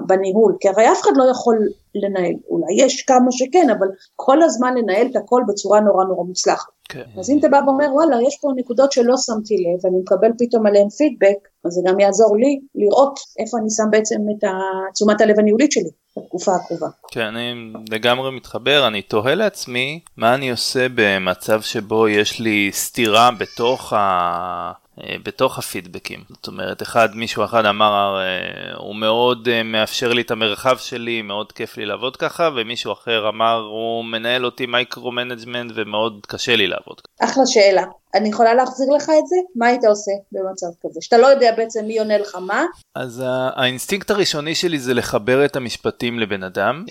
בניהול, 0.06 0.56
כי 0.60 0.68
הרי 0.68 0.92
אף 0.92 1.02
אחד 1.02 1.10
לא 1.16 1.24
יכול 1.30 1.58
לנהל, 1.94 2.34
אולי 2.48 2.84
יש 2.84 3.02
כמה 3.02 3.30
שכן, 3.30 3.70
אבל 3.78 3.86
כל 4.16 4.42
הזמן 4.42 4.74
לנהל 4.76 5.06
את 5.06 5.16
הכל 5.16 5.42
בצורה 5.48 5.80
נורא 5.80 6.04
נורא 6.04 6.24
מוצלחת. 6.24 6.72
כן. 6.88 7.02
אז 7.18 7.30
אם 7.30 7.38
אתה 7.38 7.48
בא 7.48 7.60
ואומר 7.66 7.94
וואלה 7.94 8.16
יש 8.26 8.38
פה 8.40 8.48
נקודות 8.56 8.92
שלא 8.92 9.14
שמתי 9.16 9.54
לב 9.54 9.84
ואני 9.84 9.96
מקבל 10.02 10.30
פתאום 10.38 10.66
עליהן 10.66 10.88
פידבק 10.88 11.48
אז 11.64 11.72
זה 11.72 11.80
גם 11.86 12.00
יעזור 12.00 12.36
לי 12.36 12.60
לראות 12.74 13.18
איפה 13.38 13.58
אני 13.58 13.70
שם 13.70 13.90
בעצם 13.90 14.16
את 14.16 14.48
תשומת 14.94 15.20
הלב 15.20 15.38
הניהולית 15.38 15.72
שלי 15.72 15.90
בתקופה 16.16 16.54
הקרובה. 16.54 16.86
כן 17.10 17.20
אני 17.20 17.72
לגמרי 17.90 18.30
מתחבר 18.30 18.86
אני 18.86 19.02
תוהה 19.02 19.34
לעצמי 19.34 20.00
מה 20.16 20.34
אני 20.34 20.50
עושה 20.50 20.86
במצב 20.94 21.60
שבו 21.60 22.08
יש 22.08 22.40
לי 22.40 22.70
סתירה 22.72 23.30
בתוך 23.38 23.92
ה... 23.92 24.72
אה, 25.00 25.16
בתוך 25.24 25.58
הפידבקים. 25.58 26.24
זאת 26.28 26.46
אומרת, 26.46 26.82
אחד, 26.82 27.08
מישהו 27.14 27.44
אחד 27.44 27.66
אמר, 27.66 28.20
אה, 28.20 28.76
הוא 28.76 28.96
מאוד 28.96 29.48
אה, 29.48 29.62
מאפשר 29.62 30.12
לי 30.12 30.22
את 30.22 30.30
המרחב 30.30 30.78
שלי, 30.78 31.22
מאוד 31.22 31.52
כיף 31.52 31.76
לי 31.76 31.86
לעבוד 31.86 32.16
ככה, 32.16 32.48
ומישהו 32.56 32.92
אחר 32.92 33.28
אמר, 33.28 33.60
הוא 33.60 34.04
מנהל 34.04 34.44
אותי 34.44 34.66
micro-management 34.66 35.72
ומאוד 35.74 36.26
קשה 36.28 36.56
לי 36.56 36.66
לעבוד 36.66 37.00
ככה. 37.00 37.30
אחלה 37.30 37.42
שאלה. 37.46 37.82
אני 38.14 38.28
יכולה 38.28 38.54
להחזיר 38.54 38.86
לך 38.96 39.02
את 39.02 39.26
זה? 39.26 39.36
מה 39.56 39.66
היית 39.66 39.84
עושה 39.84 40.10
במצב 40.32 40.66
כזה? 40.82 41.00
שאתה 41.00 41.18
לא 41.18 41.26
יודע 41.26 41.52
בעצם 41.56 41.84
מי 41.84 41.98
עונה 41.98 42.18
לך 42.18 42.34
מה? 42.34 42.64
אז 42.94 43.22
האינסטינקט 43.26 44.10
הראשוני 44.10 44.54
שלי 44.54 44.78
זה 44.78 44.94
לחבר 44.94 45.44
את 45.44 45.56
המשפטים 45.56 46.18
לבן 46.18 46.42
אדם. 46.42 46.84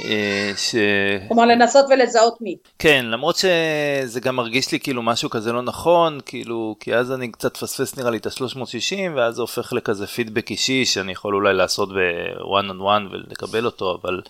ש... 0.57 0.75
כלומר 1.27 1.45
לנסות 1.45 1.85
ולזהות 1.89 2.41
מי. 2.41 2.57
כן, 2.79 3.05
למרות 3.05 3.35
שזה 3.35 4.19
גם 4.19 4.35
מרגיש 4.35 4.71
לי 4.71 4.79
כאילו 4.79 5.01
משהו 5.01 5.29
כזה 5.29 5.51
לא 5.51 5.61
נכון, 5.61 6.19
כאילו, 6.25 6.75
כי 6.79 6.95
אז 6.95 7.11
אני 7.11 7.31
קצת 7.31 7.57
פספס 7.57 7.97
נראה 7.97 8.11
לי 8.11 8.17
את 8.17 8.25
ה-360 8.25 9.15
ואז 9.15 9.35
זה 9.35 9.41
הופך 9.41 9.73
לכזה 9.73 10.07
פידבק 10.07 10.51
אישי 10.51 10.85
שאני 10.85 11.11
יכול 11.11 11.35
אולי 11.35 11.53
לעשות 11.53 11.89
ב-one 11.89 12.71
on 12.71 12.81
one 12.81 13.13
ולקבל 13.13 13.65
אותו, 13.65 13.99
אבל 14.01 14.21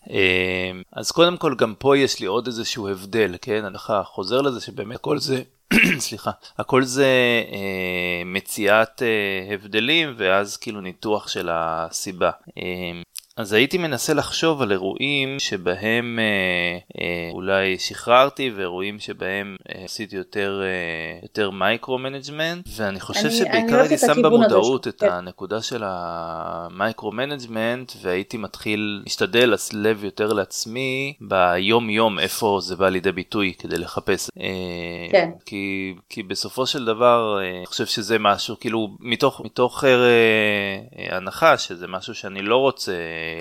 אז 0.93 1.11
קודם 1.11 1.37
כל 1.37 1.55
גם 1.55 1.73
פה 1.79 1.97
יש 1.97 2.19
לי 2.19 2.25
עוד 2.25 2.47
איזשהו 2.47 2.87
הבדל, 2.87 3.35
כן? 3.41 3.65
אני 3.65 3.77
חוזר 4.03 4.41
לזה 4.41 4.61
שבאמת 4.61 4.97
כל 4.97 5.19
זה 5.19 5.41
סליחה, 5.99 6.31
הכל 6.57 6.83
זה 6.83 7.05
אה, 7.51 8.23
מציאת 8.25 9.01
אה, 9.01 9.53
הבדלים 9.53 10.13
ואז 10.17 10.57
כאילו 10.57 10.81
ניתוח 10.81 11.27
של 11.27 11.49
הסיבה. 11.51 12.31
אה, 12.57 13.01
אז 13.41 13.53
הייתי 13.53 13.77
מנסה 13.77 14.13
לחשוב 14.13 14.61
על 14.61 14.71
אירועים 14.71 15.39
שבהם 15.39 16.19
אה, 16.19 17.01
אה, 17.01 17.29
אולי 17.33 17.77
שחררתי 17.79 18.51
ואירועים 18.55 18.99
שבהם 18.99 19.55
אה, 19.69 19.83
עשיתי 19.83 20.15
יותר, 20.15 20.61
אה, 20.63 21.19
יותר 21.23 21.51
micro 21.51 21.97
management 21.97 22.67
ואני 22.75 22.99
חושב 22.99 23.25
אני, 23.25 23.35
שבעיקר 23.35 23.79
הייתי 23.79 23.97
שם 23.97 24.21
במודעות 24.21 24.87
את 24.87 24.99
כן. 24.99 25.09
הנקודה 25.11 25.61
של 25.61 25.83
ה 25.85 26.06
micro 26.06 27.11
management 27.11 27.91
והייתי 28.01 28.37
מתחיל 28.37 29.01
להשתדל 29.03 29.53
לב 29.73 30.03
יותר 30.03 30.33
לעצמי 30.33 31.13
ביום 31.21 31.89
יום 31.89 32.19
איפה 32.19 32.59
זה 32.61 32.75
בא 32.75 32.89
לידי 32.89 33.11
ביטוי 33.11 33.53
כדי 33.59 33.77
לחפש. 33.77 34.29
אה, 34.39 34.47
כן. 35.11 35.29
כי, 35.45 35.93
כי 36.09 36.23
בסופו 36.23 36.65
של 36.65 36.85
דבר 36.85 37.39
אה, 37.41 37.57
אני 37.57 37.65
חושב 37.65 37.85
שזה 37.85 38.19
משהו 38.19 38.59
כאילו 38.59 38.89
מתוך, 38.99 39.41
מתוך 39.45 39.83
אה, 39.83 39.89
אה, 39.89 41.17
הנחה 41.17 41.57
שזה 41.57 41.87
משהו 41.87 42.15
שאני 42.15 42.41
לא 42.41 42.57
רוצה 42.57 42.91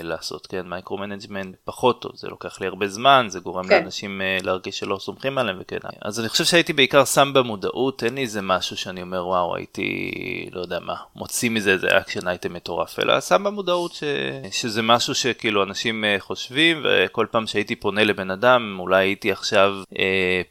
לעשות, 0.02 0.46
כן, 0.46 0.66
micro 0.66 0.98
management 0.98 1.56
פחות 1.64 2.02
טוב, 2.02 2.12
זה 2.14 2.28
לוקח 2.28 2.60
לי 2.60 2.66
הרבה 2.66 2.88
זמן, 2.88 3.26
זה 3.28 3.40
גורם 3.40 3.68
כן. 3.68 3.82
לאנשים 3.82 4.20
אה, 4.20 4.44
להרגיש 4.44 4.78
שלא 4.78 4.96
סומכים 5.00 5.38
עליהם 5.38 5.56
וכן. 5.60 5.78
אז 6.02 6.20
אני 6.20 6.28
חושב 6.28 6.44
שהייתי 6.44 6.72
בעיקר 6.72 7.04
שם 7.04 7.32
במודעות, 7.34 8.04
אין 8.04 8.14
לי 8.14 8.20
איזה 8.20 8.42
משהו 8.42 8.76
שאני 8.76 9.02
אומר 9.02 9.26
וואו 9.26 9.56
הייתי, 9.56 10.10
לא 10.52 10.60
יודע 10.60 10.78
מה, 10.80 10.94
מוציא 11.16 11.50
מזה 11.50 11.72
איזה 11.72 11.98
action 11.98 12.28
item 12.28 12.52
מטורף, 12.52 12.98
אלא 12.98 13.20
שם 13.20 13.44
במודעות 13.44 13.92
ש... 13.92 14.04
שזה 14.50 14.82
משהו 14.82 15.14
שכאילו 15.14 15.62
אנשים 15.62 16.04
אה, 16.04 16.20
חושבים, 16.22 16.84
וכל 16.84 17.26
פעם 17.30 17.46
שהייתי 17.46 17.76
פונה 17.76 18.04
לבן 18.04 18.30
אדם, 18.30 18.76
אולי 18.78 19.04
הייתי 19.04 19.32
עכשיו 19.32 19.74
אה, 19.90 19.96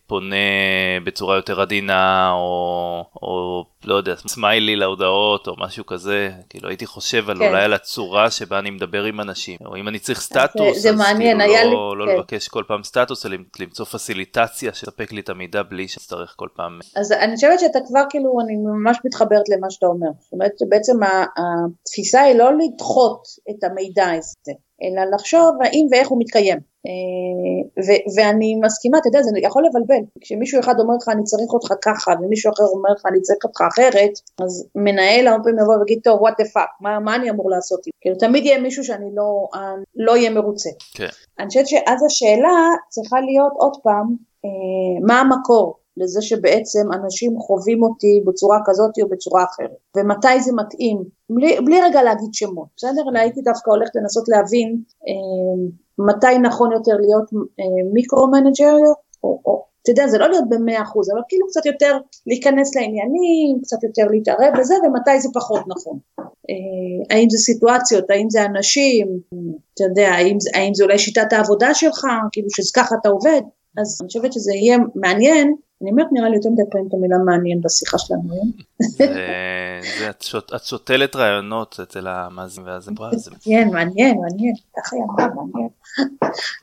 פונה 0.07 0.35
בצורה 1.03 1.35
יותר 1.35 1.61
עדינה, 1.61 2.31
או, 2.31 3.05
או 3.21 3.65
לא 3.83 3.95
יודע, 3.95 4.15
סמיילי 4.15 4.75
להודעות 4.75 5.47
או 5.47 5.53
משהו 5.57 5.85
כזה, 5.85 6.29
כאילו 6.49 6.69
הייתי 6.69 6.85
חושב 6.85 7.29
על 7.29 7.37
כן. 7.37 7.47
אולי 7.47 7.63
על 7.63 7.73
הצורה 7.73 8.31
שבה 8.31 8.59
אני 8.59 8.69
מדבר 8.69 9.03
עם 9.03 9.21
אנשים, 9.21 9.57
או 9.65 9.75
אם 9.75 9.87
אני 9.87 9.99
צריך 9.99 10.21
סטטוס, 10.21 10.75
זה, 10.75 10.79
זה 10.79 10.89
אז 10.89 10.95
מעניין, 10.95 11.39
כאילו 11.39 11.53
היה 11.53 11.63
לא, 11.63 11.97
לי, 11.97 12.05
לא 12.05 12.11
כן. 12.11 12.17
לבקש 12.17 12.47
כל 12.47 12.63
פעם 12.67 12.83
סטטוס, 12.83 13.25
אלא 13.25 13.37
למצוא 13.59 13.85
פסיליטציה 13.85 14.73
שתספק 14.73 15.11
לי 15.11 15.21
את 15.21 15.29
המידע 15.29 15.63
בלי 15.63 15.87
שצריך 15.87 16.33
כל 16.35 16.47
פעם. 16.55 16.79
אז 16.95 17.11
אני 17.11 17.35
חושבת 17.35 17.59
שאתה 17.59 17.79
כבר 17.87 18.01
כאילו, 18.09 18.37
אני 18.45 18.55
ממש 18.55 18.97
מתחברת 19.05 19.49
למה 19.57 19.69
שאתה 19.69 19.85
אומר, 19.85 20.09
זאת 20.19 20.33
אומרת 20.33 20.51
שבעצם 20.59 20.93
התפיסה 21.37 22.21
היא 22.21 22.35
לא 22.35 22.51
לדחות 22.53 23.21
את 23.49 23.63
המידע 23.63 24.11
הזה, 24.11 24.51
אלא 24.83 25.15
לחשוב 25.15 25.57
האם 25.63 25.87
ואיך 25.91 26.07
הוא 26.07 26.19
מתקיים. 26.21 26.68
אה, 26.87 27.83
ו- 27.85 28.03
ואני 28.15 28.55
מסכימה, 28.55 28.97
אתה 28.97 29.07
יודע, 29.07 29.21
זה 29.21 29.31
יכול 29.43 29.63
לבלבל. 29.65 30.03
כשמישהו 30.21 30.59
אחד 30.59 30.79
אומר 30.79 30.95
לך 30.95 31.09
אני 31.09 31.23
צריך 31.23 31.53
אותך 31.53 31.73
ככה, 31.85 32.11
ומישהו 32.21 32.51
אחר 32.53 32.63
אומר 32.63 32.89
לך 32.95 33.05
אני 33.05 33.21
צריך 33.21 33.43
אותך 33.43 33.61
אחרת, 33.61 34.11
אז 34.41 34.67
מנהל 34.75 35.27
הרבה 35.27 35.43
פעמים 35.43 35.59
יבוא 35.59 35.75
ויגיד, 35.75 35.99
טוב, 36.03 36.27
what 36.27 36.31
the 36.31 36.45
fuck, 36.45 36.71
מה, 36.81 36.99
מה 36.99 37.15
אני 37.15 37.29
אמור 37.29 37.49
לעשות? 37.49 37.79
כאילו, 38.01 38.15
תמיד 38.15 38.45
יהיה 38.45 38.59
מישהו 38.61 38.83
שאני 38.83 39.09
לא, 39.15 39.47
לא 39.95 40.11
אהיה 40.11 40.29
מרוצה. 40.29 40.69
כן. 40.93 41.07
אני 41.39 41.47
חושבת 41.47 41.67
שאז 41.67 42.03
השאלה 42.05 42.57
צריכה 42.89 43.19
להיות 43.19 43.53
עוד 43.55 43.73
פעם, 43.83 44.15
אה, 44.45 45.07
מה 45.07 45.19
המקור? 45.19 45.78
לזה 45.99 46.21
שבעצם 46.21 46.85
אנשים 46.93 47.39
חווים 47.39 47.83
אותי 47.83 48.21
בצורה 48.25 48.59
כזאת 48.65 48.91
או 49.01 49.09
בצורה 49.09 49.43
אחרת, 49.43 49.77
ומתי 49.97 50.41
זה 50.41 50.51
מתאים, 50.55 51.03
בלי, 51.29 51.57
בלי 51.65 51.81
רגע 51.81 52.03
להגיד 52.03 52.33
שמות, 52.33 52.67
בסדר? 52.77 53.01
אלא 53.11 53.19
הייתי 53.19 53.41
דווקא 53.41 53.71
הולכת 53.71 53.95
לנסות 53.95 54.29
להבין 54.29 54.81
אה, 55.07 55.69
מתי 55.99 56.37
נכון 56.37 56.71
יותר 56.71 56.95
להיות 56.99 57.29
אה, 57.33 57.83
מיקרו-מנג'ריות, 57.93 58.97
או, 59.23 59.41
או 59.45 59.69
אתה 59.81 59.91
יודע, 59.91 60.07
זה 60.07 60.17
לא 60.17 60.29
להיות 60.29 60.49
במאה 60.49 60.81
אחוז, 60.81 61.09
אבל 61.11 61.21
כאילו 61.27 61.47
קצת 61.47 61.65
יותר 61.65 61.97
להיכנס 62.27 62.75
לעניינים, 62.75 63.59
קצת 63.63 63.83
יותר 63.83 64.03
להתערב 64.11 64.53
בזה, 64.59 64.75
ומתי 64.75 65.19
זה 65.19 65.29
פחות 65.33 65.61
נכון. 65.67 65.97
אה, 66.49 67.15
האם 67.15 67.29
זה 67.29 67.37
סיטואציות, 67.37 68.09
האם 68.09 68.29
זה 68.29 68.45
אנשים, 68.45 69.07
אתה 69.73 69.83
יודע, 69.83 70.09
האם, 70.09 70.37
האם 70.55 70.73
זה 70.73 70.83
אולי 70.83 70.99
שיטת 70.99 71.33
העבודה 71.33 71.73
שלך, 71.73 72.01
כאילו 72.31 72.47
שככה 72.49 72.95
אתה 73.01 73.09
עובד, 73.09 73.41
אז 73.77 73.97
אני 74.01 74.07
חושבת 74.07 74.33
שזה 74.33 74.53
יהיה 74.53 74.77
מעניין 74.95 75.55
אני 75.81 75.91
אומרת 75.91 76.07
נראה 76.11 76.29
לי 76.29 76.35
יותר 76.35 76.49
מדי 76.49 76.61
פעמים 76.71 76.87
את 76.87 76.93
המילה 76.93 77.17
מעניין 77.17 77.61
בשיחה 77.61 77.97
שלנו 77.97 78.33
היום. 78.33 78.51
את 80.55 80.63
שותלת 80.63 81.15
רעיונות 81.15 81.79
אצל 81.83 82.07
המאזינים 82.07 82.69
ואז 82.69 82.83
זה 82.83 82.91
מעניין, 82.91 83.69
מעניין, 83.69 84.17
מעניין, 84.21 84.53
ככה 84.77 84.95
היא 84.95 85.03
אמרה, 85.03 85.27
מעניין. 85.35 85.69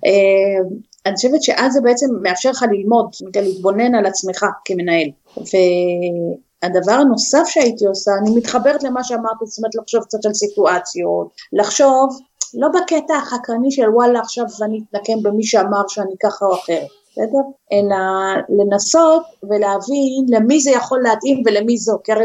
אה, 0.07 0.77
אני 1.07 1.15
חושבת 1.15 1.43
שאז 1.43 1.73
זה 1.73 1.81
בעצם 1.81 2.07
מאפשר 2.23 2.51
לך 2.51 2.65
ללמוד, 2.73 3.11
להתבונן 3.37 3.95
על 3.95 4.07
עצמך 4.07 4.47
כמנהל. 4.65 5.09
והדבר 5.37 6.93
הנוסף 6.93 7.43
שהייתי 7.47 7.87
עושה, 7.87 8.11
אני 8.23 8.37
מתחברת 8.37 8.83
למה 8.83 9.05
שאמרת, 9.05 9.37
זאת 9.45 9.59
אומרת 9.59 9.75
לחשוב 9.75 10.05
קצת 10.05 10.27
על 10.27 10.35
סיטואציות, 10.35 11.29
לחשוב 11.53 12.21
לא 12.55 12.69
בקטע 12.69 13.15
החקרני 13.15 13.71
של 13.71 13.89
וואלה 13.89 14.21
עכשיו 14.21 14.45
אני 14.63 14.81
אתנקם 14.89 15.23
במי 15.23 15.45
שאמר 15.45 15.89
שאני 15.89 16.15
ככה 16.23 16.47
או 16.47 16.55
אחרת. 16.55 17.06
בסדר? 17.17 17.39
אלא 17.73 17.97
לנסות 18.49 19.23
ולהבין 19.43 20.27
למי 20.29 20.61
זה 20.61 20.71
יכול 20.71 21.01
להתאים 21.03 21.43
ולמי 21.47 21.77
זו, 21.77 21.99
כי 22.05 22.13
הרי 22.13 22.25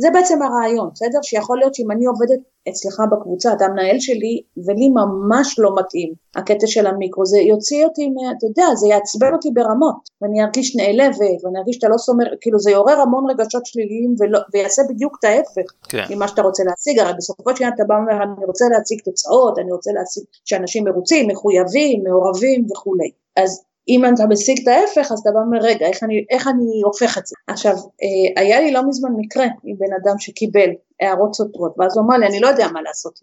זה 0.00 0.08
בעצם 0.12 0.42
הרעיון, 0.42 0.90
בסדר? 0.94 1.18
שיכול 1.22 1.58
להיות 1.58 1.74
שאם 1.74 1.90
אני 1.90 2.06
עובדת 2.06 2.38
אצלך 2.68 3.02
בקבוצה, 3.12 3.52
אתה 3.52 3.64
המנהל 3.64 3.98
שלי, 3.98 4.42
ולי 4.66 4.88
ממש 4.88 5.58
לא 5.58 5.70
מתאים 5.78 6.12
הקטע 6.36 6.66
של 6.66 6.86
המיקרו, 6.86 7.26
זה 7.26 7.38
יוציא 7.38 7.84
אותי, 7.84 8.10
אתה 8.38 8.46
יודע, 8.46 8.74
זה 8.74 8.88
יעצבן 8.88 9.32
אותי 9.32 9.50
ברמות, 9.50 9.96
ואני 10.22 10.42
ארגיש 10.42 10.76
נעלבת, 10.76 11.44
ואני 11.44 11.58
ארגיש 11.58 11.76
שאתה 11.76 11.88
לא 11.88 11.96
סומר, 11.96 12.24
כאילו 12.40 12.58
זה 12.58 12.70
יעורר 12.70 13.00
המון 13.00 13.30
רגשות 13.30 13.66
שליליים, 13.66 14.14
ולא, 14.18 14.38
ויעשה 14.54 14.82
בדיוק 14.88 15.16
את 15.20 15.24
ההפך 15.24 15.72
כן. 15.88 16.04
ממה 16.10 16.28
שאתה 16.28 16.42
רוצה 16.42 16.62
להציג, 16.66 16.98
הרי 16.98 17.12
בסופו 17.16 17.56
של 17.56 17.64
דבר 17.64 17.74
אתה 17.74 17.84
בא 17.84 17.94
ואומר, 17.94 18.22
אני 18.22 18.44
רוצה 18.46 18.64
להציג 18.72 19.00
תוצאות, 19.04 19.58
אני 19.58 19.72
רוצה 19.72 19.92
להציג 19.92 20.24
שאנשים 20.44 20.84
מרוצים, 20.84 21.28
מחויבים, 21.30 22.02
מעורבים 22.04 22.66
וכולי. 22.70 23.10
אז 23.36 23.64
אם 23.88 24.02
אתה 24.14 24.26
משיג 24.26 24.58
את 24.62 24.68
ההפך 24.68 25.12
אז 25.12 25.18
אתה 25.20 25.30
בא 25.30 25.38
ואומר 25.38 25.58
רגע 25.62 25.86
איך 25.86 26.02
אני, 26.02 26.24
איך 26.30 26.48
אני 26.48 26.82
הופך 26.84 27.18
את 27.18 27.26
זה. 27.26 27.36
עכשיו 27.46 27.72
אה, 27.76 28.42
היה 28.42 28.60
לי 28.60 28.72
לא 28.72 28.88
מזמן 28.88 29.10
מקרה 29.16 29.46
עם 29.64 29.76
בן 29.78 29.92
אדם 30.02 30.18
שקיבל 30.18 30.70
הערות 31.00 31.34
סותרות 31.34 31.74
ואז 31.78 31.96
הוא 31.96 32.06
אמר 32.06 32.16
לי 32.16 32.26
אני 32.26 32.40
לא 32.40 32.48
יודע 32.48 32.68
מה 32.72 32.82
לעשות. 32.82 33.20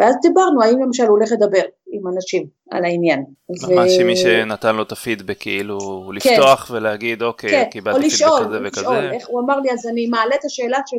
אה, 0.00 0.06
ואז 0.06 0.16
דיברנו 0.22 0.62
האם 0.62 0.82
למשל 0.82 1.02
הוא 1.02 1.10
הולך 1.18 1.32
לדבר 1.32 1.62
עם 1.92 2.02
אנשים 2.14 2.46
על 2.70 2.84
העניין. 2.84 3.24
ממש 3.68 3.98
ו... 4.00 4.04
מי 4.04 4.16
שנתן 4.16 4.76
לו 4.76 4.82
את 4.82 4.92
הפידבק 4.92 5.36
כאילו 5.40 5.78
כן. 5.78 6.30
לפתוח 6.30 6.70
ולהגיד 6.70 7.22
אוקיי 7.22 7.50
כן. 7.50 7.64
קיבלתי 7.70 8.10
פידבק 8.10 8.44
כזה 8.44 8.58
וכזה. 8.64 8.80
לשאול, 8.80 9.10
איך, 9.12 9.28
הוא 9.28 9.40
אמר 9.40 9.60
לי 9.60 9.70
אז 9.70 9.86
אני 9.86 10.06
מעלה 10.06 10.34
את 10.34 10.44
השאלה 10.44 10.78
של 10.86 10.96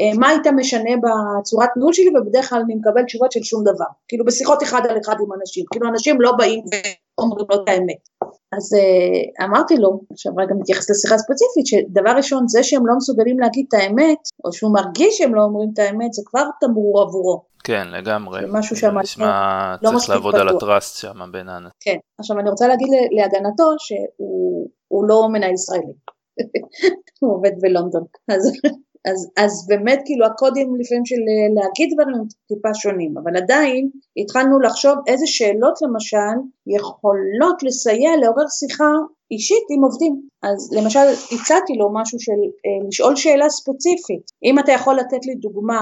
אה, 0.00 0.18
מה 0.18 0.28
היית 0.28 0.46
משנה 0.46 0.90
בצורת 1.02 1.68
ניהול 1.76 1.92
שלי 1.92 2.08
ובדרך 2.18 2.48
כלל 2.48 2.60
אני 2.64 2.74
מקבל 2.74 3.02
תשובות 3.02 3.32
של 3.32 3.42
שום 3.42 3.62
דבר. 3.62 3.90
כאילו 4.08 4.24
בשיחות 4.24 4.62
אחד 4.62 4.86
על 4.88 4.98
אחד 5.04 5.16
עם 5.20 5.32
אנשים, 5.40 5.64
כאילו 5.70 5.88
אנשים 5.88 6.20
לא 6.20 6.32
באים 6.32 6.64
ואומרים 7.18 7.46
לו 7.50 7.62
את 7.62 7.68
האמת. 7.68 8.08
אז 8.56 8.74
uh, 8.74 9.44
אמרתי 9.44 9.76
לו, 9.76 10.00
עכשיו 10.12 10.32
רגע 10.36 10.54
מתייחס 10.60 10.90
לשיחה 10.90 11.18
ספציפית, 11.18 11.66
שדבר 11.66 12.10
ראשון 12.10 12.48
זה 12.48 12.62
שהם 12.62 12.86
לא 12.86 12.94
מסוגלים 12.96 13.40
להגיד 13.40 13.64
את 13.68 13.74
האמת, 13.74 14.18
או 14.44 14.52
שהוא 14.52 14.74
מרגיש 14.74 15.18
שהם 15.18 15.34
לא 15.34 15.42
אומרים 15.42 15.68
את 15.74 15.78
האמת, 15.78 16.12
זה 16.12 16.22
כבר 16.26 16.44
תמרור 16.60 17.02
עבורו. 17.02 17.42
כן, 17.64 17.88
לגמרי. 17.88 18.40
משהו 18.48 18.76
שם 18.76 18.98
נשמע, 18.98 19.74
לא 19.82 19.90
צריך 19.90 20.10
לעבוד 20.10 20.34
פתוח. 20.34 20.48
על 20.48 20.56
הטראסט 20.56 20.96
שם 20.96 21.32
בין 21.32 21.48
האנשים. 21.48 21.70
כן, 21.80 21.96
עכשיו 22.18 22.38
אני 22.38 22.50
רוצה 22.50 22.68
להגיד 22.68 22.88
להגנתו 23.10 23.64
שהוא 23.78 25.04
לא 25.08 25.28
מנהל 25.32 25.52
ישראלי. 25.52 25.92
הוא 27.20 27.34
עובד 27.34 27.52
בלונדון. 27.60 28.04
אז 28.28 28.52
אז, 29.10 29.30
אז 29.36 29.66
באמת 29.68 30.00
כאילו 30.04 30.26
הקודים 30.26 30.76
לפעמים 30.80 31.06
של 31.06 31.22
להגיד 31.56 31.88
דברים 31.94 32.14
הם 32.14 32.26
טיפה 32.48 32.74
שונים, 32.74 33.14
אבל 33.18 33.36
עדיין 33.36 33.90
התחלנו 34.20 34.60
לחשוב 34.60 34.94
איזה 35.06 35.26
שאלות 35.26 35.78
למשל 35.82 36.36
יכולות 36.68 37.62
לסייע 37.62 38.10
לעורר 38.16 38.48
שיחה 38.48 38.92
אישית 39.30 39.66
עם 39.70 39.82
עובדים. 39.84 40.28
אז 40.42 40.72
למשל 40.72 41.06
הצעתי 41.32 41.72
לו 41.72 41.90
משהו 41.92 42.20
של 42.20 42.32
אה, 42.32 42.88
לשאול 42.88 43.16
שאלה 43.16 43.48
ספציפית, 43.48 44.22
אם 44.44 44.58
אתה 44.58 44.72
יכול 44.72 44.96
לתת 44.96 45.26
לי 45.26 45.34
דוגמה 45.34 45.80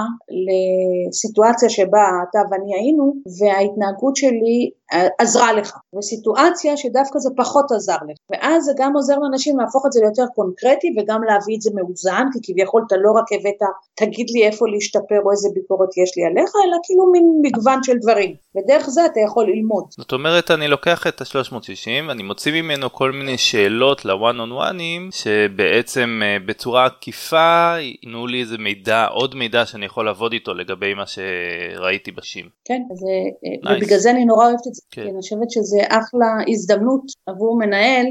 לסיטואציה 1.10 1.68
שבה 1.68 2.04
אתה 2.30 2.38
ואני 2.50 2.74
היינו 2.74 3.14
וההתנהגות 3.38 4.16
שלי 4.16 4.70
אה, 4.92 5.08
עזרה 5.18 5.52
לך, 5.52 5.76
וסיטואציה 5.98 6.76
שדווקא 6.76 7.18
זה 7.18 7.30
פחות 7.36 7.72
עזר 7.72 7.96
לך, 8.08 8.16
ואז 8.30 8.64
זה 8.64 8.72
גם 8.76 8.92
עוזר 8.94 9.18
לאנשים 9.18 9.58
להפוך 9.58 9.86
את 9.86 9.92
זה 9.92 10.00
ליותר 10.00 10.26
קונקרטי 10.34 10.88
וגם 10.96 11.20
להביא 11.24 11.56
את 11.56 11.62
זה 11.62 11.70
מאוזן, 11.74 12.24
כי 12.32 12.38
כביכול 12.42 12.82
אתה 12.86 12.96
לא 12.96 13.10
רק 13.12 13.24
הבאת 13.32 13.62
תגיד 13.94 14.26
לי 14.30 14.46
איפה 14.46 14.64
להשתפר 14.68 15.20
או 15.24 15.30
איזה 15.30 15.48
ביקורת 15.54 15.88
יש 16.02 16.10
לי 16.16 16.24
עליך, 16.24 16.52
אלא 16.64 16.76
כאילו 16.82 17.12
מין 17.12 17.24
מגוון 17.42 17.82
של 17.82 17.96
דברים, 18.02 18.34
ודרך 18.56 18.88
זה 18.88 19.06
אתה 19.06 19.20
יכול 19.20 19.46
ללמוד. 19.50 19.84
זאת 19.90 20.12
אומרת 20.12 20.50
אני 20.50 20.68
לוקח 20.76 21.06
את 21.06 21.20
ה-360, 21.20 22.10
אני 22.10 22.22
מוציא 22.22 22.52
ממנו 22.52 22.92
כל 22.92 23.12
מיני 23.12 23.38
שאלות 23.38 24.04
ל-one 24.04 24.38
on 24.46 24.52
oneים 24.62 25.10
שבעצם 25.10 26.20
אה, 26.24 26.36
בצורה 26.46 26.86
עקיפה 26.86 27.74
ייתנו 27.80 28.26
לי 28.26 28.40
איזה 28.40 28.58
מידע, 28.58 29.06
עוד 29.06 29.34
מידע 29.34 29.66
שאני 29.66 29.86
יכול 29.86 30.06
לעבוד 30.06 30.32
איתו 30.32 30.54
לגבי 30.54 30.94
מה 30.94 31.04
שראיתי 31.06 32.10
בשים. 32.12 32.44
כן, 32.64 32.82
אז, 32.92 32.98
nice. 32.98 33.68
אה, 33.70 33.76
ובגלל 33.76 33.98
זה 33.98 34.10
אני 34.10 34.24
נורא 34.24 34.44
אוהבת 34.44 34.66
את 34.68 34.74
זה, 34.74 34.82
כן. 34.90 35.02
כי 35.02 35.10
אני 35.10 35.20
חושבת 35.20 35.50
שזה 35.50 35.80
אחלה 35.88 36.26
הזדמנות 36.48 37.02
עבור 37.26 37.58
מנהל 37.58 38.06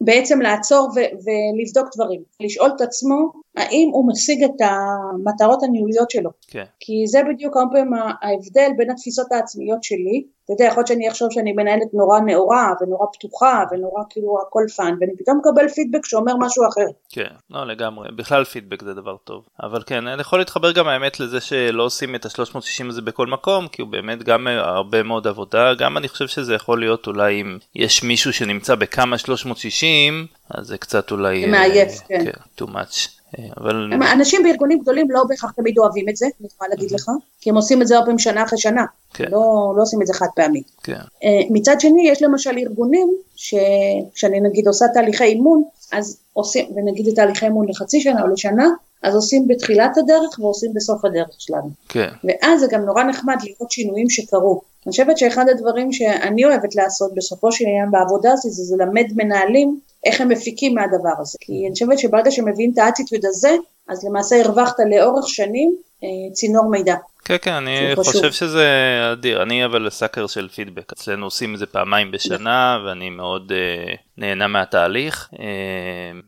בעצם 0.00 0.40
לעצור 0.40 0.88
ו- 0.88 1.12
ולבדוק 1.24 1.94
דברים, 1.94 2.22
לשאול 2.40 2.70
את 2.76 2.80
עצמו 2.80 3.32
האם 3.56 3.88
הוא 3.92 4.08
משיג 4.08 4.44
את 4.44 4.60
המטרות 4.60 5.62
הניהוליות 5.62 6.10
שלו, 6.10 6.30
כן. 6.48 6.64
כי 6.80 7.06
זה 7.06 7.20
בדיוק 7.28 7.56
הרבה 7.56 7.70
פעמים 7.72 7.92
ההבדל 8.22 8.70
בין 8.76 8.90
התפיסות 8.90 9.32
העצמיות 9.32 9.82
שלי 9.82 10.24
אתה 10.44 10.52
יודע, 10.52 10.64
יכול 10.64 10.80
להיות 10.80 10.86
שאני 10.86 11.08
אחשוב 11.08 11.28
שאני 11.30 11.52
מנהלת 11.52 11.94
נורא 11.94 12.20
נאורה 12.20 12.72
ונורא 12.80 13.06
פתוחה 13.12 13.64
ונורא 13.70 14.02
כאילו 14.10 14.38
הכל 14.46 14.62
fun 14.76 14.94
ואני 15.00 15.12
פתאום 15.18 15.38
מקבל 15.38 15.68
פידבק 15.68 16.06
שאומר 16.06 16.36
משהו 16.36 16.64
אחר. 16.68 16.86
כן, 17.08 17.34
לא 17.50 17.66
לגמרי, 17.66 18.08
בכלל 18.16 18.44
פידבק 18.44 18.82
זה 18.82 18.94
דבר 18.94 19.16
טוב. 19.24 19.44
אבל 19.62 19.82
כן, 19.86 20.06
אני 20.06 20.20
יכול 20.20 20.38
להתחבר 20.38 20.72
גם 20.72 20.88
האמת 20.88 21.20
לזה 21.20 21.40
שלא 21.40 21.82
עושים 21.82 22.14
את 22.14 22.26
ה-360 22.26 22.88
הזה 22.88 23.02
בכל 23.02 23.26
מקום, 23.26 23.68
כי 23.68 23.82
הוא 23.82 23.90
באמת 23.90 24.22
גם 24.22 24.46
הרבה 24.46 25.02
מאוד 25.02 25.26
עבודה, 25.26 25.74
גם 25.74 25.96
אני 25.96 26.08
חושב 26.08 26.26
שזה 26.26 26.54
יכול 26.54 26.80
להיות 26.80 27.06
אולי 27.06 27.40
אם 27.40 27.58
יש 27.74 28.02
מישהו 28.04 28.32
שנמצא 28.32 28.74
בכמה 28.74 29.11
360, 29.18 30.26
אז 30.50 30.66
זה 30.66 30.78
קצת 30.78 31.10
אולי... 31.10 31.40
זה 31.40 31.50
מעייף, 31.50 32.00
אה, 32.00 32.04
כן. 32.08 32.24
כן, 32.24 32.64
too 32.64 32.68
much. 32.68 33.08
אבל... 33.56 33.90
אנשים 34.12 34.42
בארגונים 34.42 34.78
גדולים 34.78 35.10
לא 35.10 35.24
בהכרח 35.28 35.50
תמיד 35.50 35.78
אוהבים 35.78 36.08
את 36.08 36.16
זה, 36.16 36.26
אני 36.40 36.48
יכולה 36.54 36.70
להגיד 36.70 36.90
לך, 36.90 37.10
כי 37.40 37.50
הם 37.50 37.56
עושים 37.56 37.82
את 37.82 37.86
זה 37.86 37.94
הרבה 37.94 38.04
פעמים 38.04 38.18
שנה 38.18 38.42
אחרי 38.42 38.58
שנה, 38.58 38.84
כן. 39.14 39.24
לא, 39.24 39.72
לא 39.76 39.82
עושים 39.82 40.02
את 40.02 40.06
זה 40.06 40.14
חד 40.14 40.26
פעמי. 40.36 40.62
כן. 40.82 40.92
אה, 41.24 41.40
מצד 41.50 41.80
שני, 41.80 42.08
יש 42.08 42.22
למשל 42.22 42.50
ארגונים, 42.58 43.08
שכשאני 43.36 44.40
נגיד 44.40 44.66
עושה 44.66 44.84
תהליכי 44.94 45.24
אימון, 45.24 45.62
אז 45.92 46.18
עושים, 46.32 46.66
ונגיד 46.76 47.08
את 47.08 47.14
תהליכי 47.14 47.46
אימון 47.46 47.66
לחצי 47.68 48.00
שנה 48.00 48.22
או 48.22 48.28
לשנה, 48.28 48.68
אז 49.02 49.14
עושים 49.14 49.48
בתחילת 49.48 49.98
הדרך 49.98 50.38
ועושים 50.38 50.70
בסוף 50.74 51.04
הדרך 51.04 51.28
שלנו. 51.38 51.70
כן. 51.88 52.08
ואז 52.24 52.60
זה 52.60 52.66
גם 52.70 52.80
נורא 52.80 53.02
נחמד 53.02 53.36
לראות 53.44 53.70
שינויים 53.70 54.10
שקרו. 54.10 54.60
אני 54.86 54.90
חושבת 54.90 55.18
שאחד 55.18 55.48
הדברים 55.48 55.92
שאני 55.92 56.44
אוהבת 56.44 56.76
לעשות 56.76 57.14
בסופו 57.14 57.52
של 57.52 57.64
עניין 57.64 57.90
בעבודה 57.90 58.32
הזו 58.32 58.48
זה, 58.50 58.76
ללמד 58.78 59.06
מנהלים 59.16 59.80
איך 60.06 60.20
הם 60.20 60.28
מפיקים 60.28 60.74
מהדבר 60.74 61.14
הזה. 61.18 61.38
כי 61.40 61.52
אני 61.66 61.72
חושבת 61.72 61.98
שברגע 61.98 62.30
שמביאים 62.30 62.70
את 62.72 62.78
האטיטיוד 62.78 63.24
הזה, 63.24 63.56
אז 63.88 64.04
למעשה 64.04 64.40
הרווחת 64.44 64.76
לאורך 64.90 65.28
שנים 65.28 65.76
אה, 66.04 66.08
צינור 66.32 66.70
מידע. 66.70 66.94
כן 67.24 67.36
כן 67.42 67.52
אני 67.52 67.96
חושב 67.96 68.32
שזה 68.32 68.66
אדיר 69.12 69.42
אני 69.42 69.64
אבל 69.64 69.90
סאקר 69.90 70.26
של 70.26 70.48
פידבק 70.48 70.92
אצלנו 70.92 71.26
עושים 71.26 71.54
את 71.54 71.58
זה 71.58 71.66
פעמיים 71.66 72.10
בשנה 72.10 72.78
ואני 72.86 73.10
מאוד 73.10 73.52
uh, 73.52 73.96
נהנה 74.16 74.46
מהתהליך 74.46 75.28
uh, 75.34 75.38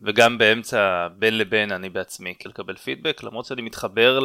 וגם 0.02 0.38
באמצע 0.38 1.08
בין 1.18 1.38
לבין 1.38 1.72
אני 1.72 1.88
בעצמי 1.88 2.34
לקבל 2.46 2.76
פידבק 2.76 3.22
למרות 3.22 3.44
שאני 3.44 3.62
מתחבר 3.62 4.18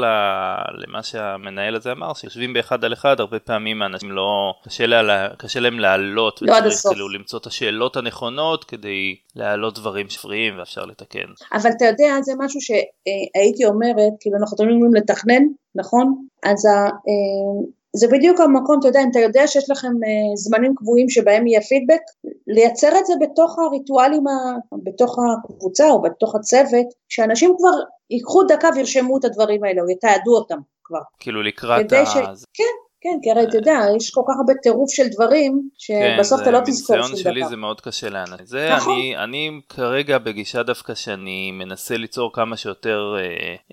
למה 0.88 1.04
שהמנהל 1.04 1.76
הזה 1.76 1.91
אמר 1.91 2.13
שיושבים 2.13 2.54
באחד 2.54 2.86
על 2.86 2.93
אחד 2.93 3.19
הרבה 3.19 3.39
פעמים 3.39 3.82
האנשים 3.82 4.12
לא 4.12 4.54
קשה, 4.63 4.86
לה, 4.86 5.28
קשה 5.38 5.60
להם 5.60 5.80
להעלות 5.80 6.41
לא 6.41 6.54
וצריך 6.54 6.74
כאילו 6.89 7.10
למצוא 7.10 7.39
את 7.39 7.45
השאלות 7.45 7.98
הנכונות 7.98 8.63
כדי 8.63 9.15
להעלות 9.36 9.80
דברים 9.80 10.10
שפריים 10.10 10.60
ואפשר 10.60 10.86
לתקן. 10.86 11.28
אבל 11.54 11.69
אתה 11.78 11.86
יודע 11.86 12.22
זה 12.22 12.34
משהו 12.38 12.62
שהייתי 12.62 13.65
אומרת 13.65 14.13
כאילו 14.19 14.38
אנחנו 14.38 14.58
תמיד 14.58 14.72
אומרים 14.72 14.93
לתכנן 14.93 15.43
נכון? 15.76 16.26
אז 16.43 16.65
ה, 16.65 16.69
אה, 16.86 17.69
זה 17.95 18.08
בדיוק 18.12 18.39
המקום, 18.39 18.80
אתה 18.80 18.88
יודע, 18.88 18.99
אם 19.04 19.10
אתה 19.12 19.19
יודע 19.19 19.47
שיש 19.47 19.69
לכם 19.69 19.88
אה, 19.88 20.36
זמנים 20.36 20.75
קבועים 20.75 21.10
שבהם 21.10 21.47
יהיה 21.47 21.62
פידבק, 21.62 22.02
לייצר 22.47 22.99
את 22.99 23.06
זה 23.06 23.13
בתוך 23.21 23.60
הריטואלים, 23.60 24.23
בתוך 24.84 25.17
הקבוצה 25.19 25.89
או 25.89 26.02
בתוך 26.02 26.36
הצוות, 26.36 26.86
שאנשים 27.10 27.56
כבר 27.58 27.84
ייקחו 28.10 28.43
דקה 28.43 28.69
וירשמו 28.75 29.17
את 29.17 29.25
הדברים 29.25 29.63
האלה 29.63 29.82
או 29.82 29.89
יתעדו 29.89 30.36
אותם 30.36 30.58
כבר. 30.84 30.99
כאילו 31.19 31.43
לקראת 31.43 31.91
ה... 31.91 32.06
ש... 32.06 32.13
כן, 32.54 32.63
כן, 33.01 33.19
כי 33.23 33.31
הרי 33.31 33.43
אתה 33.43 33.57
יודע, 33.57 33.79
יש 33.97 34.09
כל 34.09 34.21
כך 34.27 34.33
הרבה 34.38 34.53
טירוף 34.63 34.91
של 34.91 35.07
דברים, 35.07 35.69
שבסוף 35.77 36.39
כן, 36.39 36.43
אתה 36.43 36.51
לא 36.51 36.59
תזכור 36.65 36.95
שום 36.95 37.05
דבר. 37.05 37.13
מניסיון 37.13 37.33
שלי 37.33 37.45
זה 37.49 37.55
מאוד 37.55 37.81
קשה 37.81 38.09
לאנשים. 38.09 38.45
זה 38.45 38.69
נכון. 38.75 38.93
אני, 38.93 39.17
אני 39.17 39.62
כרגע 39.69 40.17
בגישה 40.17 40.63
דווקא 40.63 40.95
שאני 40.95 41.51
מנסה 41.51 41.97
ליצור 41.97 42.33
כמה 42.33 42.57
שיותר, 42.57 43.15
אה, 43.17 43.23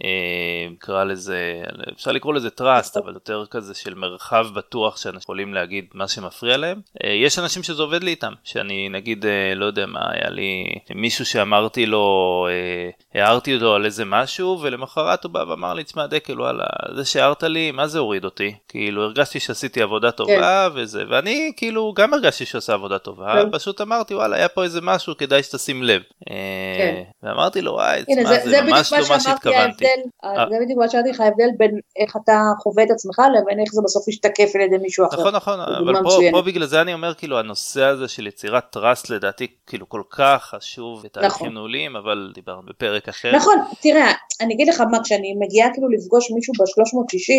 אה, 0.04 0.70
נקרא 0.72 1.04
לזה, 1.04 1.62
אפשר 1.94 2.12
לקרוא 2.12 2.34
לזה 2.34 2.50
טראסט, 2.50 2.96
אבל 2.96 3.14
יותר 3.14 3.44
כזה 3.50 3.74
של 3.74 3.94
מרחב 3.94 4.46
בטוח 4.54 4.96
שאנשים 4.96 5.20
יכולים 5.22 5.54
להגיד 5.54 5.84
מה 5.94 6.08
שמפריע 6.08 6.56
להם. 6.56 6.80
אה, 7.04 7.10
יש 7.10 7.38
אנשים 7.38 7.62
שזה 7.62 7.82
עובד 7.82 8.02
לי 8.02 8.10
איתם, 8.10 8.32
שאני 8.44 8.88
נגיד, 8.88 9.26
אה, 9.26 9.54
לא 9.54 9.64
יודע 9.64 9.86
מה, 9.86 10.00
היה 10.10 10.30
לי 10.30 10.64
מישהו 10.94 11.26
שאמרתי 11.26 11.86
לו, 11.86 12.46
אה, 12.50 13.20
הערתי 13.22 13.54
אותו 13.54 13.74
על 13.74 13.84
איזה 13.84 14.04
משהו, 14.04 14.58
ולמחרת 14.62 15.24
הוא 15.24 15.32
בא 15.32 15.44
ואמר 15.48 15.74
לי, 15.74 15.84
תשמע 15.84 16.06
דקל, 16.06 16.40
וואלה, 16.40 16.64
זה 16.96 17.04
שהערת 17.04 17.42
לי, 17.42 17.70
מה 17.70 17.86
זה 17.86 17.98
הוריד 17.98 18.24
אותי? 18.24 18.54
כאילו, 18.68 19.15
הרגשתי 19.16 19.40
שעשיתי 19.40 19.82
עבודה 19.82 20.10
טובה 20.10 20.68
כן. 20.70 20.80
וזה, 20.80 21.02
ואני 21.10 21.52
כאילו 21.56 21.92
גם 21.96 22.14
הרגשתי 22.14 22.46
שעושה 22.46 22.72
עבודה 22.72 22.98
טובה, 22.98 23.34
כן. 23.34 23.50
פשוט 23.52 23.80
אמרתי 23.80 24.14
וואלה 24.14 24.36
היה 24.36 24.48
פה 24.48 24.64
איזה 24.64 24.80
משהו 24.82 25.16
כדאי 25.16 25.42
שתשים 25.42 25.82
לב. 25.82 26.02
אה, 26.30 26.34
כן. 26.78 27.02
ואמרתי 27.22 27.62
לו 27.62 27.72
וואי, 27.72 28.02
תשמע 28.02 28.24
זה, 28.24 28.50
זה 28.50 28.62
ממש 28.62 28.92
לא 28.92 28.98
מה 29.08 29.20
שהתכוונתי. 29.20 29.84
ההבדל, 29.86 30.08
אה. 30.24 30.46
זה 30.50 30.56
בדיוק 30.64 30.78
מה 30.78 30.88
שאמרתי 30.88 31.10
לך, 31.10 31.20
ההבדל 31.20 31.48
בין 31.58 31.80
איך 31.96 32.16
אתה 32.24 32.42
חווה 32.62 32.84
את 32.84 32.90
עצמך 32.90 33.18
לבין 33.18 33.60
איך 33.60 33.72
זה 33.72 33.80
בסוף 33.84 34.08
משתקף 34.08 34.50
על 34.54 34.60
ידי 34.60 34.78
מישהו 34.78 35.06
אחר. 35.06 35.20
נכון 35.20 35.34
נכון, 35.34 35.60
אבל 35.60 36.02
פה, 36.02 36.18
פה 36.32 36.42
בגלל 36.42 36.66
זה 36.66 36.80
אני 36.80 36.94
אומר 36.94 37.14
כאילו 37.14 37.38
הנושא 37.38 37.84
הזה 37.84 38.08
של 38.08 38.26
יצירת 38.26 38.64
טראסט 38.70 39.10
לדעתי 39.10 39.46
כאילו 39.66 39.88
כל 39.88 40.02
כך 40.10 40.44
חשוב 40.44 41.02
בתהליכים 41.02 41.36
נכון. 41.36 41.54
נעולים, 41.54 41.96
אבל 41.96 42.32
דיברנו 42.34 42.62
בפרק 42.66 43.08
אחר. 43.08 43.36
נכון, 43.36 43.58
תראה, 43.80 44.12
אני 44.40 44.54
אגיד 44.54 44.68
לך 44.68 44.80
מה, 44.80 45.02
כשאני 45.04 45.34
מגיעה 45.38 45.72
כאילו 45.72 45.88
לפגוש 45.88 46.30
מישהו 46.30 46.54
ב-360, 46.58 47.32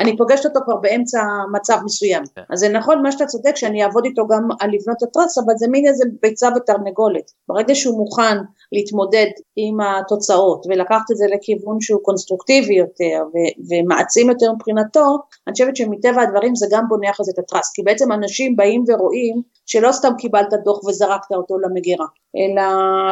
אני 0.00 0.16
פוגשת 0.16 0.44
אותו 0.44 0.60
כבר 0.64 0.76
באמצע 0.76 1.13
באמצע 1.14 1.26
מצב 1.52 1.78
מסוים. 1.84 2.22
כן. 2.34 2.42
אז 2.50 2.58
זה 2.58 2.68
נכון 2.68 3.02
מה 3.02 3.12
שאתה 3.12 3.26
צודק 3.26 3.56
שאני 3.56 3.84
אעבוד 3.84 4.04
איתו 4.04 4.26
גם 4.26 4.48
על 4.60 4.70
לבנות 4.70 5.02
הטרס, 5.02 5.38
אבל 5.38 5.54
זה 5.56 5.68
מין 5.68 5.86
איזה 5.86 6.04
ביצה 6.22 6.48
ותרנגולת. 6.56 7.30
ברגע 7.48 7.74
שהוא 7.74 7.98
מוכן 7.98 8.36
להתמודד 8.72 9.26
עם 9.56 9.80
התוצאות 9.80 10.66
ולקחת 10.68 11.10
את 11.12 11.16
זה 11.16 11.24
לכיוון 11.34 11.80
שהוא 11.80 12.00
קונסטרוקטיבי 12.02 12.74
יותר 12.74 13.22
ו- 13.26 13.54
ומעצים 13.68 14.30
יותר 14.30 14.52
מבחינתו, 14.52 15.18
אני 15.46 15.52
חושבת 15.52 15.76
שמטבע 15.76 16.22
הדברים 16.22 16.54
זה 16.54 16.66
גם 16.70 16.84
בונה 16.88 17.10
אחרי 17.10 17.24
זה 17.24 17.32
את 17.34 17.38
הטרס, 17.38 17.72
כי 17.74 17.82
בעצם 17.82 18.12
אנשים 18.12 18.56
באים 18.56 18.84
ורואים 18.88 19.42
שלא 19.66 19.92
סתם 19.92 20.12
קיבלת 20.18 20.52
דוח 20.64 20.84
וזרקת 20.84 21.32
אותו 21.32 21.58
למגירה, 21.58 22.06
אלא 22.36 22.62